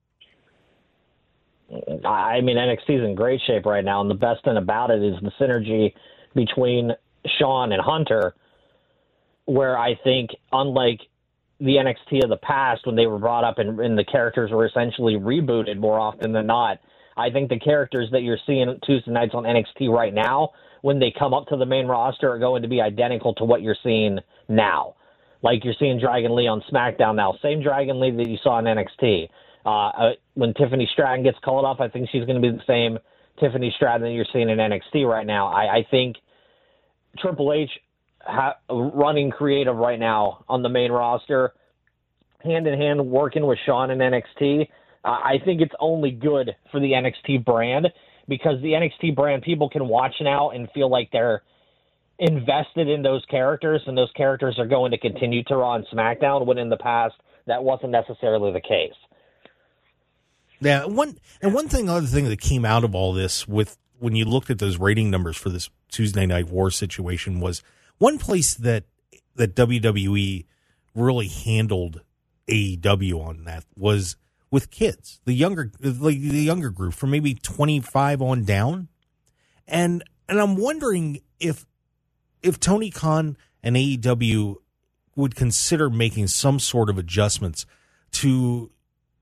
[2.05, 5.01] I mean, NXT is in great shape right now, and the best thing about it
[5.01, 5.93] is the synergy
[6.33, 6.91] between
[7.39, 8.35] Shawn and Hunter,
[9.45, 11.01] where I think, unlike
[11.59, 14.65] the NXT of the past, when they were brought up and, and the characters were
[14.65, 16.79] essentially rebooted more often than not,
[17.17, 20.49] I think the characters that you're seeing Tuesday nights on NXT right now,
[20.81, 23.61] when they come up to the main roster, are going to be identical to what
[23.61, 24.95] you're seeing now.
[25.41, 28.65] Like you're seeing Dragon Lee on SmackDown now, same Dragon Lee that you saw in
[28.65, 29.29] NXT.
[29.65, 32.63] Uh, uh, when Tiffany Stratton gets called up, I think she's going to be the
[32.67, 32.99] same
[33.39, 35.47] Tiffany Stratton that you're seeing in NXT right now.
[35.47, 36.17] I, I think
[37.17, 37.69] Triple H
[38.21, 41.53] ha- running creative right now on the main roster,
[42.43, 44.67] hand in hand working with Shawn in NXT.
[45.03, 47.87] Uh, I think it's only good for the NXT brand
[48.27, 51.43] because the NXT brand people can watch now and feel like they're
[52.19, 56.45] invested in those characters, and those characters are going to continue to run SmackDown.
[56.45, 57.15] When in the past
[57.47, 58.93] that wasn't necessarily the case.
[60.59, 64.15] Yeah, one and one thing, other thing that came out of all this with when
[64.15, 67.61] you looked at those rating numbers for this Tuesday Night War situation was
[67.97, 68.85] one place that
[69.35, 70.45] that WWE
[70.93, 72.01] really handled
[72.47, 74.15] AEW on that was
[74.51, 78.87] with kids, the younger like the younger group from maybe twenty five on down,
[79.67, 81.65] and and I'm wondering if
[82.41, 84.55] if Tony Khan and AEW
[85.15, 87.65] would consider making some sort of adjustments
[88.11, 88.71] to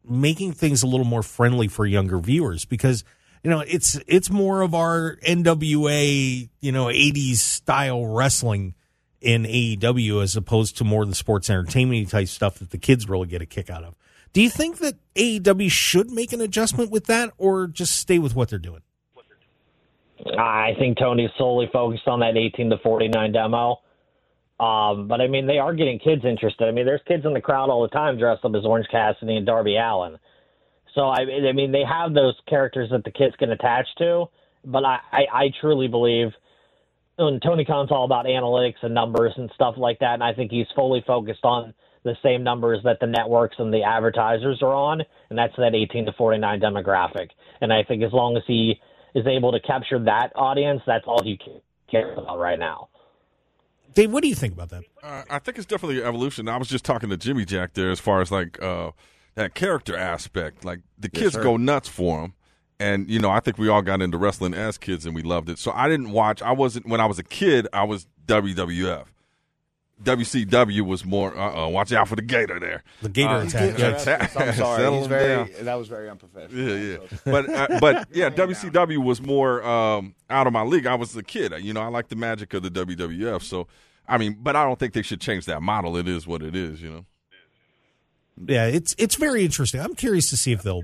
[0.08, 3.04] making things a little more friendly for younger viewers because
[3.44, 8.76] you know it's it's more of our NWA you know 80s style wrestling
[9.22, 13.08] in AEW as opposed to more of the sports entertainment type stuff that the kids
[13.08, 13.96] really get a kick out of.
[14.34, 18.36] Do you think that AEW should make an adjustment with that or just stay with
[18.36, 18.82] what they're doing?
[20.38, 23.82] I think Tony's solely focused on that 18 to 49 demo.
[24.60, 26.68] Um, but I mean, they are getting kids interested.
[26.68, 29.36] I mean, there's kids in the crowd all the time dressed up as Orange Cassidy
[29.36, 30.18] and Darby Allin.
[30.96, 34.26] So I, I mean, they have those characters that the kids can attach to.
[34.66, 36.30] But I, I, I truly believe,
[37.18, 40.14] and Tony Khan's all about analytics and numbers and stuff like that.
[40.14, 43.84] And I think he's fully focused on the same numbers that the networks and the
[43.84, 47.30] advertisers are on, and that's that 18 to 49 demographic.
[47.62, 48.80] And I think as long as he
[49.16, 51.40] is able to capture that audience, that's all he
[51.90, 52.90] cares about right now.
[53.94, 54.84] Dave, what do you think about that?
[55.02, 56.48] Uh, I think it's definitely evolution.
[56.48, 58.92] I was just talking to Jimmy Jack there as far as like uh,
[59.36, 60.66] that character aspect.
[60.66, 61.44] Like the kids sir.
[61.44, 62.34] go nuts for him.
[62.80, 65.50] And, you know, I think we all got into wrestling as kids and we loved
[65.50, 65.60] it.
[65.60, 69.06] So I didn't watch, I wasn't, when I was a kid, I was WWF.
[70.04, 72.84] WCW was more, uh oh, watch out for the gator there.
[73.02, 73.78] The Gator Uh, attack.
[73.80, 74.36] yeah, attack.
[74.40, 74.92] I'm sorry.
[74.98, 76.62] He's very, that was very unprofessional.
[76.78, 77.18] Yeah, yeah.
[77.26, 80.86] But uh, but yeah, WCW was more um, out of my league.
[80.86, 81.54] I was a kid.
[81.62, 83.42] You know, I like the magic of the WWF.
[83.44, 83.68] So,
[84.08, 85.96] I mean, but I don't think they should change that model.
[85.98, 86.82] It is what it is.
[86.82, 87.06] You know.
[88.48, 89.80] Yeah, it's it's very interesting.
[89.80, 90.84] I'm curious to see if they'll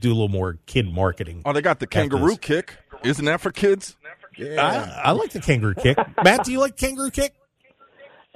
[0.00, 1.42] do a little more kid marketing.
[1.44, 2.76] Oh, they got the kangaroo kick.
[3.04, 3.96] Isn't that for kids?
[4.38, 5.96] I, I like the kangaroo kick.
[6.22, 7.34] Matt, do you like kangaroo kick?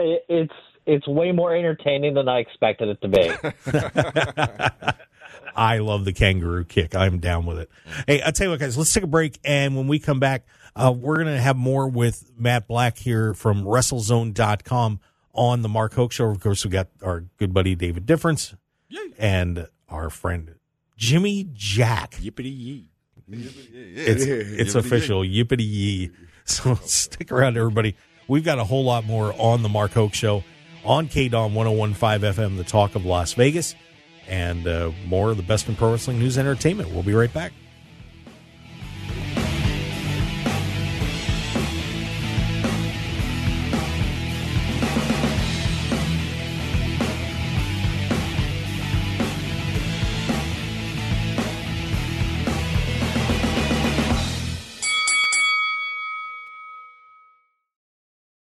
[0.00, 0.54] It, it's
[0.86, 4.92] it's way more entertaining than I expected it to be.
[5.56, 6.94] I love the kangaroo kick.
[6.94, 7.70] I'm down with it.
[8.06, 9.38] Hey, I'll tell you what, guys, let's take a break.
[9.44, 13.34] And when we come back, uh, we're going to have more with Matt Black here
[13.34, 15.00] from WrestleZone.com
[15.32, 16.26] on the Mark Hoke Show.
[16.26, 18.54] Of course, we got our good buddy David Difference
[19.18, 20.54] and our friend
[20.96, 22.12] Jimmy Jack.
[22.12, 22.86] Yippity yee.
[23.28, 25.22] It's, it's official.
[25.22, 26.10] Yippity yee.
[26.44, 27.96] So stick around, everybody.
[28.30, 30.44] We've got a whole lot more on the Mark Hoke Show
[30.84, 33.74] on KDAWN 1015 FM, the talk of Las Vegas,
[34.28, 36.90] and uh, more of the best in pro wrestling news entertainment.
[36.90, 37.52] We'll be right back.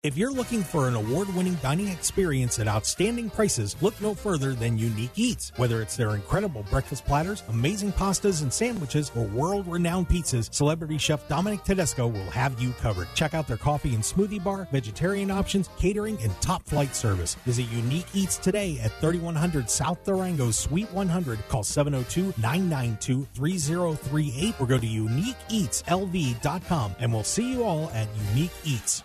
[0.04, 4.56] If you're looking for an award winning dining experience at outstanding prices, look no further
[4.56, 5.52] than Unique Eats.
[5.58, 10.98] Whether it's their incredible breakfast platters, amazing pastas and sandwiches, or world renowned pizzas, celebrity
[10.98, 13.10] chef Dominic Tedesco will have you covered.
[13.14, 17.36] Check out their coffee and smoothie bar, vegetarian options, catering, and top flight service.
[17.46, 21.48] Visit Unique Eats today at 3100 South Durango, Suite 100.
[21.48, 28.50] Call 702 992 3038 or go to uniqueeatslv.com and we'll see you all at Unique
[28.64, 29.04] Eats.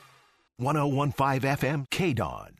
[0.67, 2.55] 1015 FM KDAWN.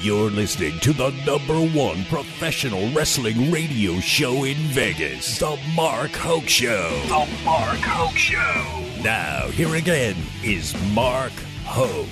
[0.00, 6.48] You're listening to the number one professional wrestling radio show in Vegas, The Mark Hoke
[6.48, 6.90] Show.
[7.04, 9.02] The Mark Hoke Show.
[9.04, 11.30] Now, here again is Mark
[11.64, 12.08] Hoke.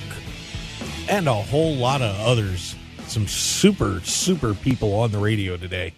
[1.08, 2.76] and a whole lot of others.
[3.08, 5.94] Some super, super people on the radio today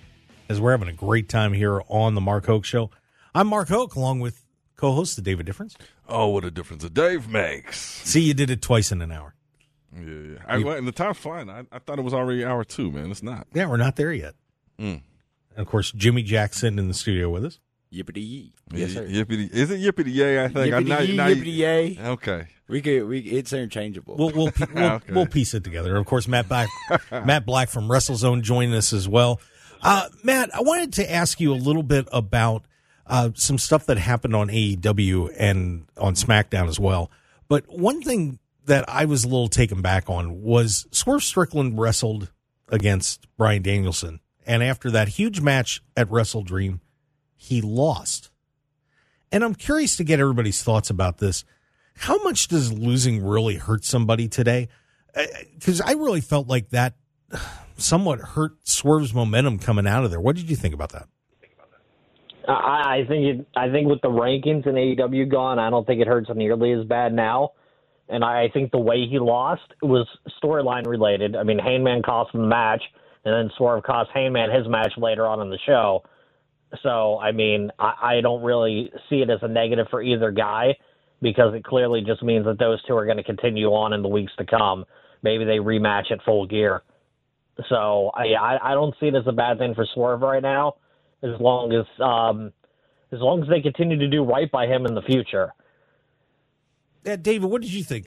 [0.48, 2.90] as we're having a great time here on the Mark Hoke Show.
[3.34, 4.42] I'm Mark Hoke, along with
[4.78, 5.76] co host David Difference.
[6.12, 7.78] Oh, what a difference a Dave makes.
[7.80, 9.34] See, you did it twice in an hour.
[9.94, 10.36] Yeah, yeah.
[10.46, 11.50] I, well, and the time's flying.
[11.50, 13.10] I, I thought it was already hour two, man.
[13.10, 13.46] It's not.
[13.54, 14.34] Yeah, we're not there yet.
[14.78, 15.00] Mm.
[15.54, 17.58] And of course, Jimmy Jackson in the studio with us.
[17.92, 18.52] Yippity yee.
[18.72, 19.06] Y- Yes, sir.
[19.06, 20.42] Yippity, is it yippity yay?
[20.44, 20.72] I think.
[20.74, 21.98] I- Yippity now- yee, now yippity yay.
[22.02, 22.46] Okay.
[22.68, 23.04] We could.
[23.04, 23.18] We.
[23.20, 24.16] It's interchangeable.
[24.16, 25.12] We'll we'll we'll, Okay.
[25.12, 25.96] we'll piece it together.
[25.96, 26.68] Of course, Matt Black,
[27.10, 29.40] Matt Black from WrestleZone joining us as well.
[29.82, 32.64] Uh, Matt, I wanted to ask you a little bit about
[33.06, 37.10] uh, some stuff that happened on AEW and on SmackDown as well.
[37.48, 42.30] But one thing that I was a little taken back on was Swerve Strickland wrestled
[42.68, 46.80] against Bryan Danielson, and after that huge match at WrestleDream,
[47.36, 48.30] he lost.
[49.30, 51.44] And I'm curious to get everybody's thoughts about this.
[51.96, 54.68] How much does losing really hurt somebody today?
[55.54, 56.94] Because I really felt like that
[57.76, 60.20] somewhat hurt Swerve's momentum coming out of there.
[60.20, 61.08] What did you think about that?
[62.48, 66.00] I, I think it, I think with the rankings in AEW gone, I don't think
[66.00, 67.52] it hurts nearly as bad now.
[68.08, 70.06] And I, think the way he lost was
[70.42, 71.36] storyline related.
[71.36, 72.82] I mean, Hangman cost him the match,
[73.24, 76.02] and then Swerve cost Hangman his match later on in the show.
[76.82, 80.76] So, I mean, I, I don't really see it as a negative for either guy
[81.22, 84.08] because it clearly just means that those two are going to continue on in the
[84.08, 84.84] weeks to come.
[85.22, 86.82] Maybe they rematch at full gear.
[87.68, 90.76] So, I I don't see it as a bad thing for Swerve right now,
[91.22, 92.52] as long as um,
[93.12, 95.52] as long as they continue to do right by him in the future.
[97.04, 98.06] Yeah, David, what did you think?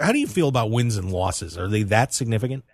[0.00, 1.58] How do you feel about wins and losses?
[1.58, 2.64] Are they that significant?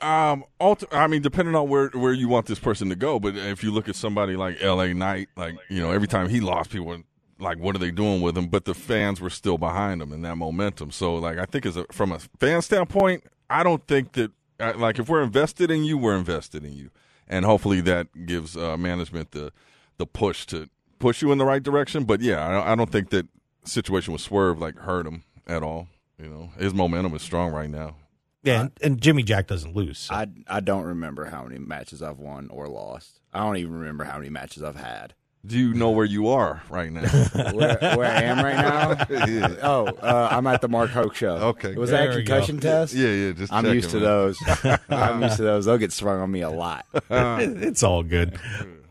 [0.00, 3.36] Um, ulti- I mean, depending on where where you want this person to go, but
[3.36, 4.94] if you look at somebody like L.A.
[4.94, 7.02] Knight, like you know, every time he lost, people were
[7.38, 10.22] like, "What are they doing with him?" But the fans were still behind him in
[10.22, 10.90] that momentum.
[10.90, 14.74] So, like, I think as a, from a fan standpoint, I don't think that uh,
[14.76, 16.90] like if we're invested in you, we're invested in you,
[17.30, 19.52] and hopefully that gives uh, management the
[19.96, 22.04] the push to push you in the right direction.
[22.04, 23.26] But yeah, I don't, I don't think that
[23.64, 25.88] situation with Swerve like hurt him at all.
[26.18, 27.96] You know, his momentum is strong right now.
[28.42, 29.98] Yeah, and, and Jimmy Jack doesn't lose.
[29.98, 33.20] so- I I don't remember how many matches I've won or lost.
[33.32, 35.14] I don't even remember how many matches I've had.
[35.46, 37.00] Do you know where you are right now?
[37.54, 39.06] Where, where I am right now?
[39.26, 39.56] yeah.
[39.62, 41.36] Oh, uh, I'm at the Mark Hoke show.
[41.36, 42.34] Okay, Was that a we go.
[42.34, 42.92] concussion test?
[42.92, 43.32] Yeah, yeah.
[43.32, 44.04] Just I'm checking, used to man.
[44.04, 44.38] those.
[44.90, 45.64] I'm used to those.
[45.64, 46.84] They'll get sprung on me a lot.
[47.08, 48.38] it's all good.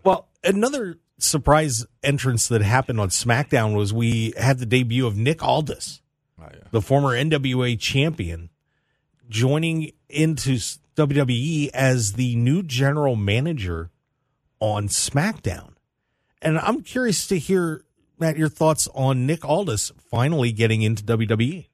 [0.03, 5.43] Well, another surprise entrance that happened on SmackDown was we had the debut of Nick
[5.43, 6.01] Aldis,
[6.41, 6.61] Oh, yeah.
[6.71, 8.49] the former NWA champion,
[9.29, 10.53] joining into
[10.95, 13.91] WWE as the new general manager
[14.59, 15.73] on SmackDown.
[16.41, 17.83] And I'm curious to hear,
[18.17, 21.03] Matt, your thoughts on Nick Aldis finally getting into.
[21.03, 21.65] WWE.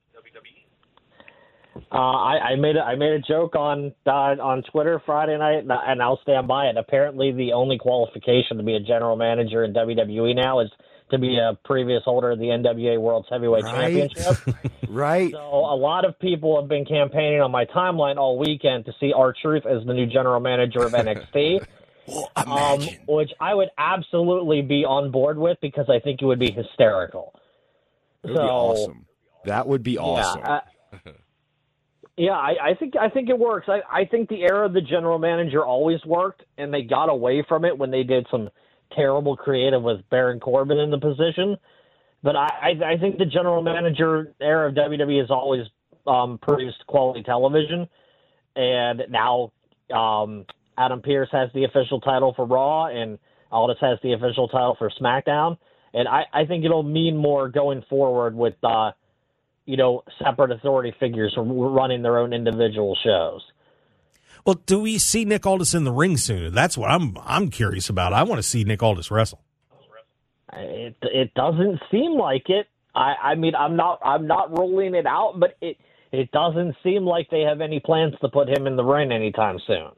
[1.91, 5.59] Uh, I, I made a, I made a joke on uh, on Twitter Friday night,
[5.59, 6.77] and, I- and I'll stand by it.
[6.77, 10.69] Apparently, the only qualification to be a general manager in WWE now is
[11.11, 14.11] to be a previous holder of the NWA World's Heavyweight Right.
[14.11, 14.55] Championship.
[14.89, 15.31] Right?
[15.31, 19.11] So a lot of people have been campaigning on my timeline all weekend to see
[19.13, 21.65] R Truth as the new general manager of NXT.
[22.35, 26.51] Um, which I would absolutely be on board with because I think it would be
[26.51, 27.33] hysterical.
[28.23, 29.05] That would be awesome.
[29.45, 30.41] That would be awesome.
[30.41, 31.11] Yeah, I,
[32.17, 33.67] yeah, I, I think I think it works.
[33.69, 37.43] I, I think the era of the general manager always worked, and they got away
[37.47, 38.49] from it when they did some
[38.95, 41.57] terrible creative with Baron Corbin in the position.
[42.23, 45.67] But I, I, I think the general manager era of WWE has always
[46.07, 47.87] um, produced quality television,
[48.55, 49.51] and now
[49.93, 50.45] um,
[50.77, 53.17] Adam Pearce has the official title for Raw, and
[53.51, 55.57] Aldis has the official title for SmackDown.
[55.93, 58.91] And I, I think it'll mean more going forward with uh,
[59.65, 63.41] you know, separate authority figures running their own individual shows.
[64.45, 66.53] Well, do we see Nick Aldis in the ring soon?
[66.53, 68.13] That's what I'm I'm curious about.
[68.13, 69.41] I want to see Nick Aldis wrestle.
[70.53, 72.67] It it doesn't seem like it.
[72.93, 75.77] I, I mean, I'm not I'm not ruling it out, but it
[76.11, 79.57] it doesn't seem like they have any plans to put him in the ring anytime
[79.65, 79.89] soon.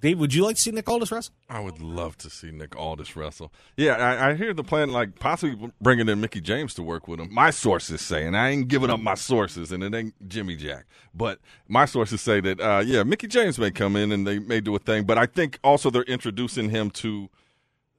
[0.00, 1.34] Dave, would you like to see Nick Aldis wrestle?
[1.48, 3.52] I would love to see Nick Aldis wrestle.
[3.76, 7.18] Yeah, I, I hear the plan, like possibly bringing in Mickie James to work with
[7.18, 7.32] him.
[7.32, 10.86] My sources say, and I ain't giving up my sources, and it ain't Jimmy Jack,
[11.14, 14.60] but my sources say that, uh, yeah, Mickie James may come in and they may
[14.60, 17.28] do a thing, but I think also they're introducing him to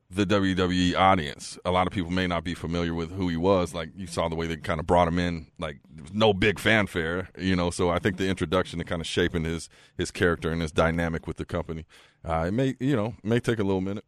[0.10, 1.60] the WWE audience.
[1.64, 3.74] A lot of people may not be familiar with who he was.
[3.74, 6.34] Like you saw the way they kind of brought him in, like there was no
[6.34, 7.70] big fanfare, you know.
[7.70, 11.28] So I think the introduction and kind of shaping his his character and his dynamic
[11.28, 11.86] with the company,
[12.28, 14.06] uh, it may you know may take a little minute.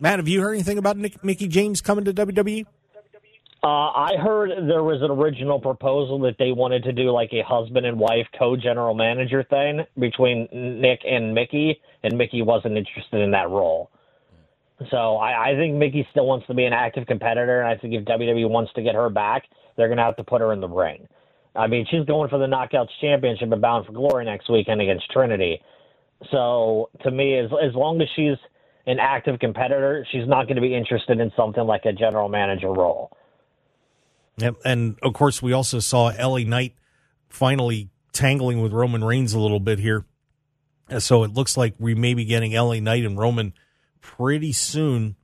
[0.00, 2.66] Matt, have you heard anything about Nick, Mickie James coming to WWE?
[3.64, 7.42] Uh, I heard there was an original proposal that they wanted to do like a
[7.42, 13.30] husband and wife co-general manager thing between Nick and Mickie, and Mickie wasn't interested in
[13.30, 13.92] that role.
[14.90, 17.94] So I, I think Mickie still wants to be an active competitor, and I think
[17.94, 19.44] if WWE wants to get her back,
[19.76, 21.06] they're going to have to put her in the ring.
[21.54, 25.10] I mean, she's going for the Knockouts Championship and Bound for Glory next weekend against
[25.10, 25.60] Trinity.
[26.30, 28.36] So to me, as as long as she's
[28.86, 32.72] an active competitor, she's not going to be interested in something like a general manager
[32.72, 33.16] role.
[34.38, 34.56] Yep.
[34.64, 36.74] And of course, we also saw LA Knight
[37.28, 40.04] finally tangling with Roman Reigns a little bit here.
[40.98, 43.52] So it looks like we may be getting LA Knight and Roman
[44.02, 45.16] pretty soon.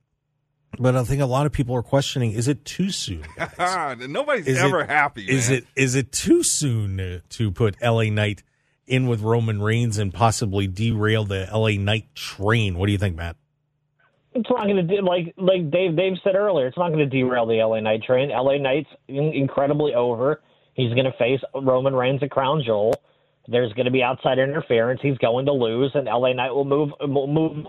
[0.78, 3.24] But I think a lot of people are questioning: Is it too soon?
[4.08, 5.24] Nobody's Is ever it- happy.
[5.24, 8.42] Is it is it too soon to, to put LA Knight
[8.86, 12.78] in with Roman Reigns and possibly derail the LA Knight train?
[12.78, 13.36] What do you think, Matt?
[14.34, 16.66] It's not going to do like like Dave Dave said earlier.
[16.66, 18.28] It's not going to derail the LA Knight train.
[18.28, 20.42] LA Knight's in- incredibly over.
[20.74, 22.94] He's going to face Roman Reigns at Crown Jewel.
[23.48, 25.00] There's going to be outside interference.
[25.02, 27.66] He's going to lose, and LA Knight will move will move.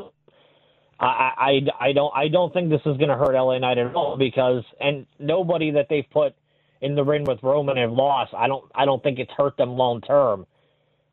[0.99, 3.95] I, I I don't I don't think this is going to hurt LA Knight at
[3.95, 6.35] all because and nobody that they've put
[6.81, 8.33] in the ring with Roman have lost.
[8.33, 10.45] I don't I don't think it's hurt them long term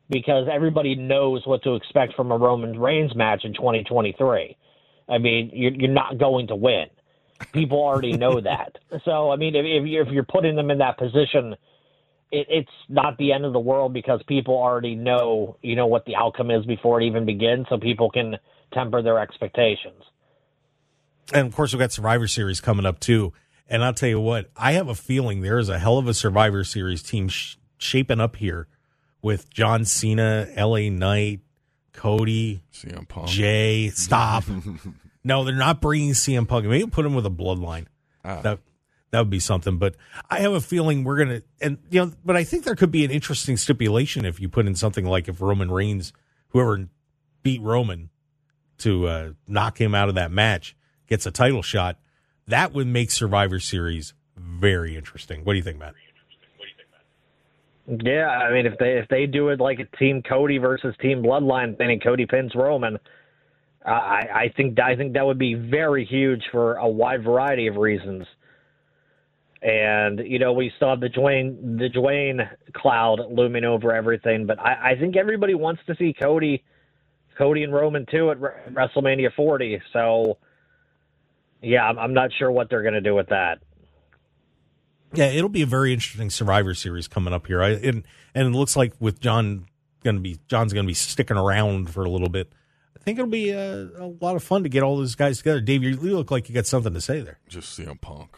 [0.09, 4.57] because everybody knows what to expect from a Roman Reigns match in 2023.
[5.09, 6.87] I mean, you're, you're not going to win.
[7.53, 8.77] People already know that.
[9.05, 11.55] So, I mean, if, if, you're, if you're putting them in that position,
[12.31, 16.05] it, it's not the end of the world because people already know, you know, what
[16.05, 18.37] the outcome is before it even begins, so people can
[18.73, 20.03] temper their expectations.
[21.33, 23.33] And of course, we've got Survivor Series coming up too.
[23.69, 26.13] And I'll tell you what, I have a feeling there is a hell of a
[26.13, 28.67] Survivor Series team sh- shaping up here
[29.21, 31.41] with John Cena, LA Knight,
[31.91, 33.27] Cody, CM Punk?
[33.27, 33.89] Jay.
[33.89, 34.45] Stop.
[35.23, 36.65] no, they're not bringing CM Punk.
[36.65, 37.87] Maybe put him with a bloodline.
[38.23, 38.41] Ah.
[38.41, 38.59] That
[39.11, 39.77] that would be something.
[39.77, 39.95] But
[40.29, 43.03] I have a feeling we're gonna and you know, but I think there could be
[43.03, 46.13] an interesting stipulation if you put in something like if Roman Reigns,
[46.49, 46.87] whoever
[47.43, 48.09] beat Roman
[48.79, 50.75] to uh, knock him out of that match,
[51.07, 51.97] gets a title shot.
[52.47, 55.43] That would make Survivor Series very interesting.
[55.43, 55.95] What do you think, Matt?
[57.87, 61.23] Yeah, I mean, if they if they do it like a Team Cody versus Team
[61.23, 62.99] Bloodline thing, and Cody pins Roman,
[63.85, 67.77] I I think I think that would be very huge for a wide variety of
[67.77, 68.25] reasons.
[69.61, 74.91] And you know, we have the Dwayne the Dwayne cloud looming over everything, but I,
[74.91, 76.65] I think everybody wants to see Cody,
[77.37, 79.81] Cody and Roman too at WrestleMania 40.
[79.93, 80.37] So,
[81.61, 83.59] yeah, I'm, I'm not sure what they're going to do with that.
[85.13, 87.61] Yeah, it'll be a very interesting Survivor Series coming up here.
[87.61, 88.03] I, and
[88.35, 89.67] and it looks like with John
[90.03, 92.51] going to be John's going to be sticking around for a little bit.
[92.95, 95.61] I think it'll be a, a lot of fun to get all those guys together.
[95.61, 97.39] Dave, you, you look like you got something to say there.
[97.47, 98.37] Just CM Punk.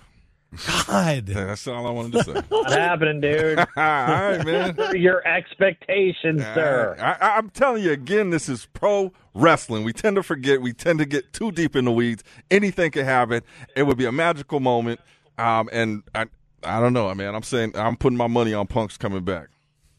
[0.88, 2.42] God, That's all I wanted to say.
[2.50, 3.60] What's happening, dude?
[3.60, 4.76] all right, man.
[4.96, 6.96] Your expectations, sir.
[7.00, 9.84] I, I, I'm telling you again, this is pro wrestling.
[9.84, 10.62] We tend to forget.
[10.62, 12.24] We tend to get too deep in the weeds.
[12.50, 13.44] Anything could happen.
[13.76, 15.00] It would be a magical moment.
[15.38, 16.26] Um, and I,
[16.64, 17.36] I don't know, man.
[17.36, 19.50] I'm saying I'm putting my money on Punk's coming back.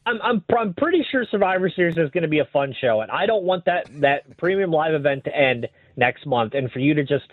[0.07, 3.11] I'm, I'm I'm pretty sure Survivor Series is going to be a fun show, and
[3.13, 6.95] I don't want that that premium live event to end next month, and for you
[6.95, 7.27] to just.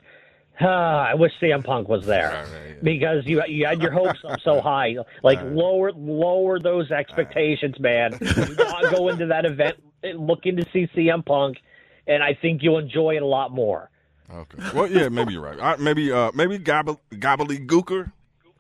[0.60, 2.46] Ah, I wish CM Punk was there
[2.84, 4.96] because you you had your hopes up so high.
[5.24, 8.12] Like lower lower those expectations, man.
[8.18, 11.58] Do not go into that event looking to see CM Punk,
[12.06, 13.90] and I think you'll enjoy it a lot more.
[14.34, 14.58] Okay.
[14.74, 15.60] Well, yeah, maybe you're right.
[15.60, 18.12] All right maybe, uh, maybe Gobble, Gobbledygooker.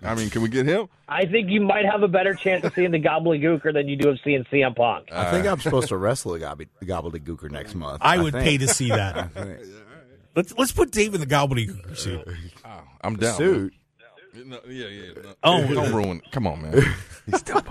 [0.01, 0.89] I mean, can we get him?
[1.09, 4.09] I think you might have a better chance of seeing the gobbledygooker than you do
[4.09, 5.09] of seeing CM Punk.
[5.11, 8.01] I think I'm supposed to wrestle a gobby, gobbledygooker next month.
[8.01, 8.45] I would think.
[8.45, 9.31] pay to see that.
[10.37, 12.25] let's let's put Dave in the gobbledygooker suit.
[13.01, 13.35] I'm down.
[13.37, 13.73] Suit.
[14.45, 15.01] No, yeah, yeah.
[15.23, 15.33] No.
[15.43, 15.73] Oh.
[15.73, 16.21] don't ruin.
[16.31, 16.83] Come on, man.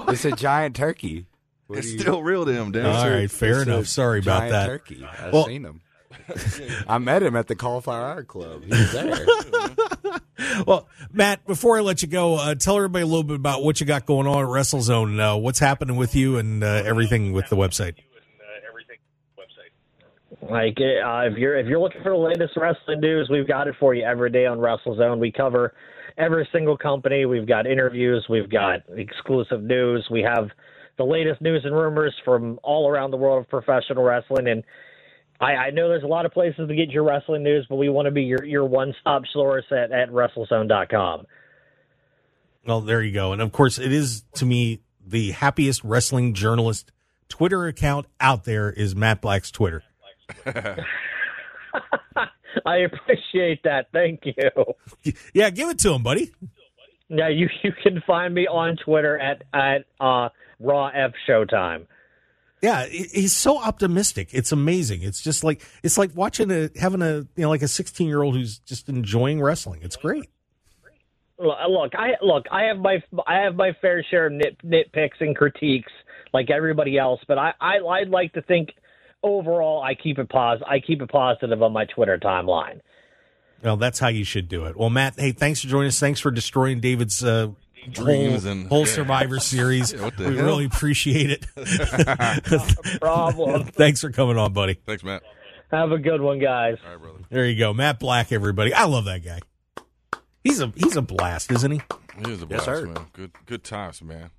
[0.08, 1.26] It's a giant turkey.
[1.66, 2.86] What it's still real to him, damn.
[2.86, 3.86] All right, It's fair a enough.
[3.86, 4.66] Sorry about that.
[4.66, 5.02] Turkey.
[5.04, 5.80] I've Well- seen him.
[6.88, 8.62] I met him at the Cauliflower Art Club.
[8.64, 9.26] He was there.
[10.66, 13.80] Well, Matt, before I let you go, uh, tell everybody a little bit about what
[13.80, 15.18] you got going on at WrestleZone.
[15.18, 17.94] Uh, what's happening with you and uh, everything with the website.
[20.50, 23.74] Like uh, if you're if you're looking for the latest wrestling news, we've got it
[23.80, 25.18] for you every day on WrestleZone.
[25.18, 25.74] We cover
[26.18, 27.26] every single company.
[27.26, 30.48] We've got interviews, we've got exclusive news, we have
[30.96, 34.48] the latest news and rumors from all around the world of professional wrestling.
[34.48, 34.64] And
[35.40, 37.88] I, I know there's a lot of places to get your wrestling news, but we
[37.88, 41.26] want to be your, your one stop source at, at WrestleZone.com.
[42.66, 43.32] Well, there you go.
[43.32, 46.90] And of course, it is to me the happiest wrestling journalist
[47.28, 49.84] Twitter account out there is Matt Black's Twitter.
[52.64, 53.88] I appreciate that.
[53.92, 55.12] Thank you.
[55.34, 56.32] Yeah, give it to him, buddy.
[57.08, 61.86] Yeah, you you can find me on Twitter at at uh, Raw F Showtime.
[62.62, 64.30] Yeah, he's so optimistic.
[64.32, 65.02] It's amazing.
[65.02, 68.22] It's just like it's like watching a having a you know like a 16 year
[68.22, 69.80] old who's just enjoying wrestling.
[69.82, 70.28] It's great.
[71.38, 72.46] Look, look, I look.
[72.50, 75.92] I have my I have my fair share of nit, nitpicks and critiques,
[76.32, 77.20] like everybody else.
[77.28, 78.70] But I, I I'd like to think
[79.26, 82.80] overall I keep it pos I keep it positive on my Twitter timeline.
[83.62, 84.76] Well, that's how you should do it.
[84.76, 85.98] Well, Matt, hey, thanks for joining us.
[85.98, 87.48] Thanks for destroying David's uh,
[87.90, 88.84] Dreams whole, and- whole yeah.
[88.92, 89.92] Survivor series.
[89.96, 90.44] Yeah, we hell?
[90.44, 91.46] really appreciate it.
[93.00, 93.64] Problem.
[93.72, 94.74] thanks for coming on, buddy.
[94.86, 95.22] Thanks, Matt.
[95.70, 96.76] Have a good one, guys.
[96.84, 97.18] All right, brother.
[97.30, 98.30] There you go, Matt Black.
[98.30, 99.40] Everybody, I love that guy.
[100.44, 101.80] He's a he's a blast, isn't he?
[102.20, 102.86] It is a blast, sir.
[102.86, 103.06] man.
[103.12, 104.30] Good, good times, man.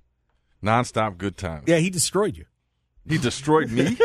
[0.62, 1.64] Non-stop good times.
[1.66, 2.46] Yeah, he destroyed you.
[3.06, 3.96] He destroyed me.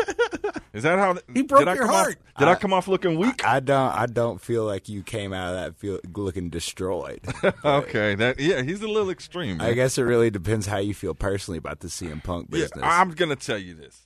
[0.74, 1.16] Is that how?
[1.32, 2.16] He broke did your heart.
[2.16, 3.46] Off, did I, come off looking weak?
[3.46, 3.92] I don't.
[3.92, 7.20] I don't feel like you came out of that feel, looking destroyed.
[7.64, 9.60] okay, that yeah, he's a little extreme.
[9.60, 12.84] I guess it really depends how you feel personally about the CM Punk Yeah, business.
[12.84, 14.02] I'm gonna tell you this.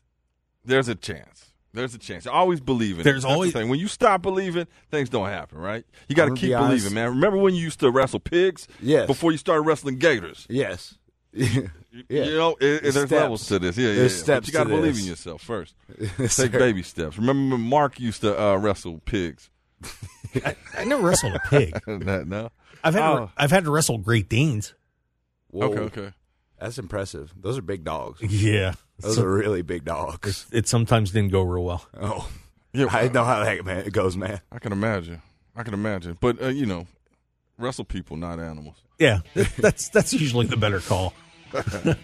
[0.62, 1.46] There's a chance.
[1.72, 2.26] There's a chance.
[2.26, 3.04] Always believe in.
[3.04, 3.14] There's it.
[3.16, 3.70] That's the always- thing.
[3.70, 5.58] when you stop believing, things don't happen.
[5.58, 5.84] Right?
[6.08, 7.08] You got to keep be believing, man.
[7.10, 8.68] Remember when you used to wrestle pigs?
[8.80, 9.06] Yes.
[9.06, 10.46] Before you started wrestling gators.
[10.50, 10.96] yes.
[11.38, 12.24] Yeah.
[12.24, 13.12] You know, it, it- there's Steps.
[13.12, 13.76] levels to this.
[13.76, 13.94] Yeah, yeah.
[13.96, 14.22] There's yeah.
[14.24, 15.02] steps but you got to believe this.
[15.04, 15.74] in yourself first.
[16.18, 16.48] Take sir.
[16.48, 17.16] baby steps.
[17.18, 19.50] Remember when Mark used to uh, wrestle pigs?
[20.76, 21.78] I never wrestled a pig.
[21.86, 22.50] That- no.
[22.84, 23.30] I've had to, Oh.
[23.36, 24.74] I've had to wrestle Great Danes.
[25.50, 26.12] Whoa, Okay, okay.
[26.60, 27.32] That's impressive.
[27.40, 28.20] Those are big dogs.
[28.22, 30.46] Yeah, Those So- are really big dogs.
[30.52, 31.86] it sometimes didn't go real well.
[32.00, 32.28] Oh,
[32.72, 34.40] Yeah, I know how that man it goes, man.
[34.52, 35.22] I can imagine.
[35.56, 36.16] I can imagine.
[36.20, 36.86] But uh, you know,
[37.58, 38.76] wrestle people, not animals.
[38.98, 39.20] Yeah,
[39.58, 41.14] that's that's usually the better call.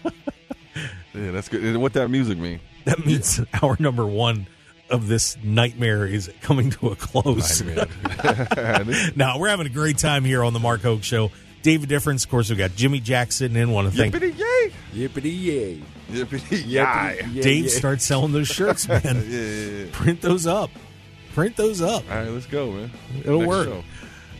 [1.13, 1.63] Yeah, that's good.
[1.63, 2.59] And what that music mean?
[2.83, 4.47] That means hour number one
[4.89, 7.61] of this nightmare is coming to a close.
[9.15, 11.31] now we're having a great time here on the Mark Hoke Show.
[11.61, 13.71] David Difference, of course, we got Jimmy Jack sitting in.
[13.71, 15.07] Want to thank Yippity yay!
[15.07, 15.81] Yippity yay!
[16.11, 17.27] Yippity Yippity yay!
[17.33, 17.63] yay, Dave.
[17.63, 17.69] yay.
[17.69, 19.01] Start selling those shirts, man.
[19.03, 19.85] Yeah, yeah, yeah.
[19.93, 20.69] Print those up.
[21.33, 22.03] Print those up.
[22.11, 22.91] All right, let's go, man.
[23.21, 23.67] It'll Next work.
[23.67, 23.83] show.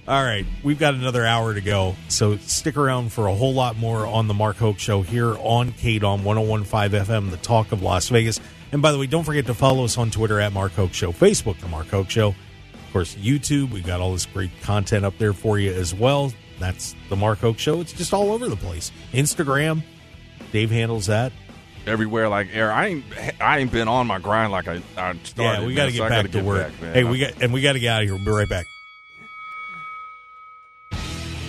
[0.07, 3.75] All right, we've got another hour to go, so stick around for a whole lot
[3.75, 8.09] more on the Mark Hoke Show here on KDAWN 1015 FM, the talk of Las
[8.09, 8.39] Vegas.
[8.71, 11.11] And by the way, don't forget to follow us on Twitter at Mark Hoke Show,
[11.11, 12.29] Facebook, the Mark Hoke Show.
[12.29, 16.31] Of course, YouTube, we've got all this great content up there for you as well.
[16.59, 17.81] That's the Mark Hoke Show.
[17.81, 18.91] It's just all over the place.
[19.11, 19.81] Instagram,
[20.51, 21.33] Dave handles that.
[21.87, 22.71] Everywhere like air.
[22.71, 23.05] I ain't.
[23.41, 24.83] I ain't been on my grind like I.
[24.97, 25.37] I started.
[25.37, 26.79] yeah, we got to get so back to work.
[26.79, 28.15] back, hey, we got and we got to get out of here.
[28.15, 28.65] We'll be right back.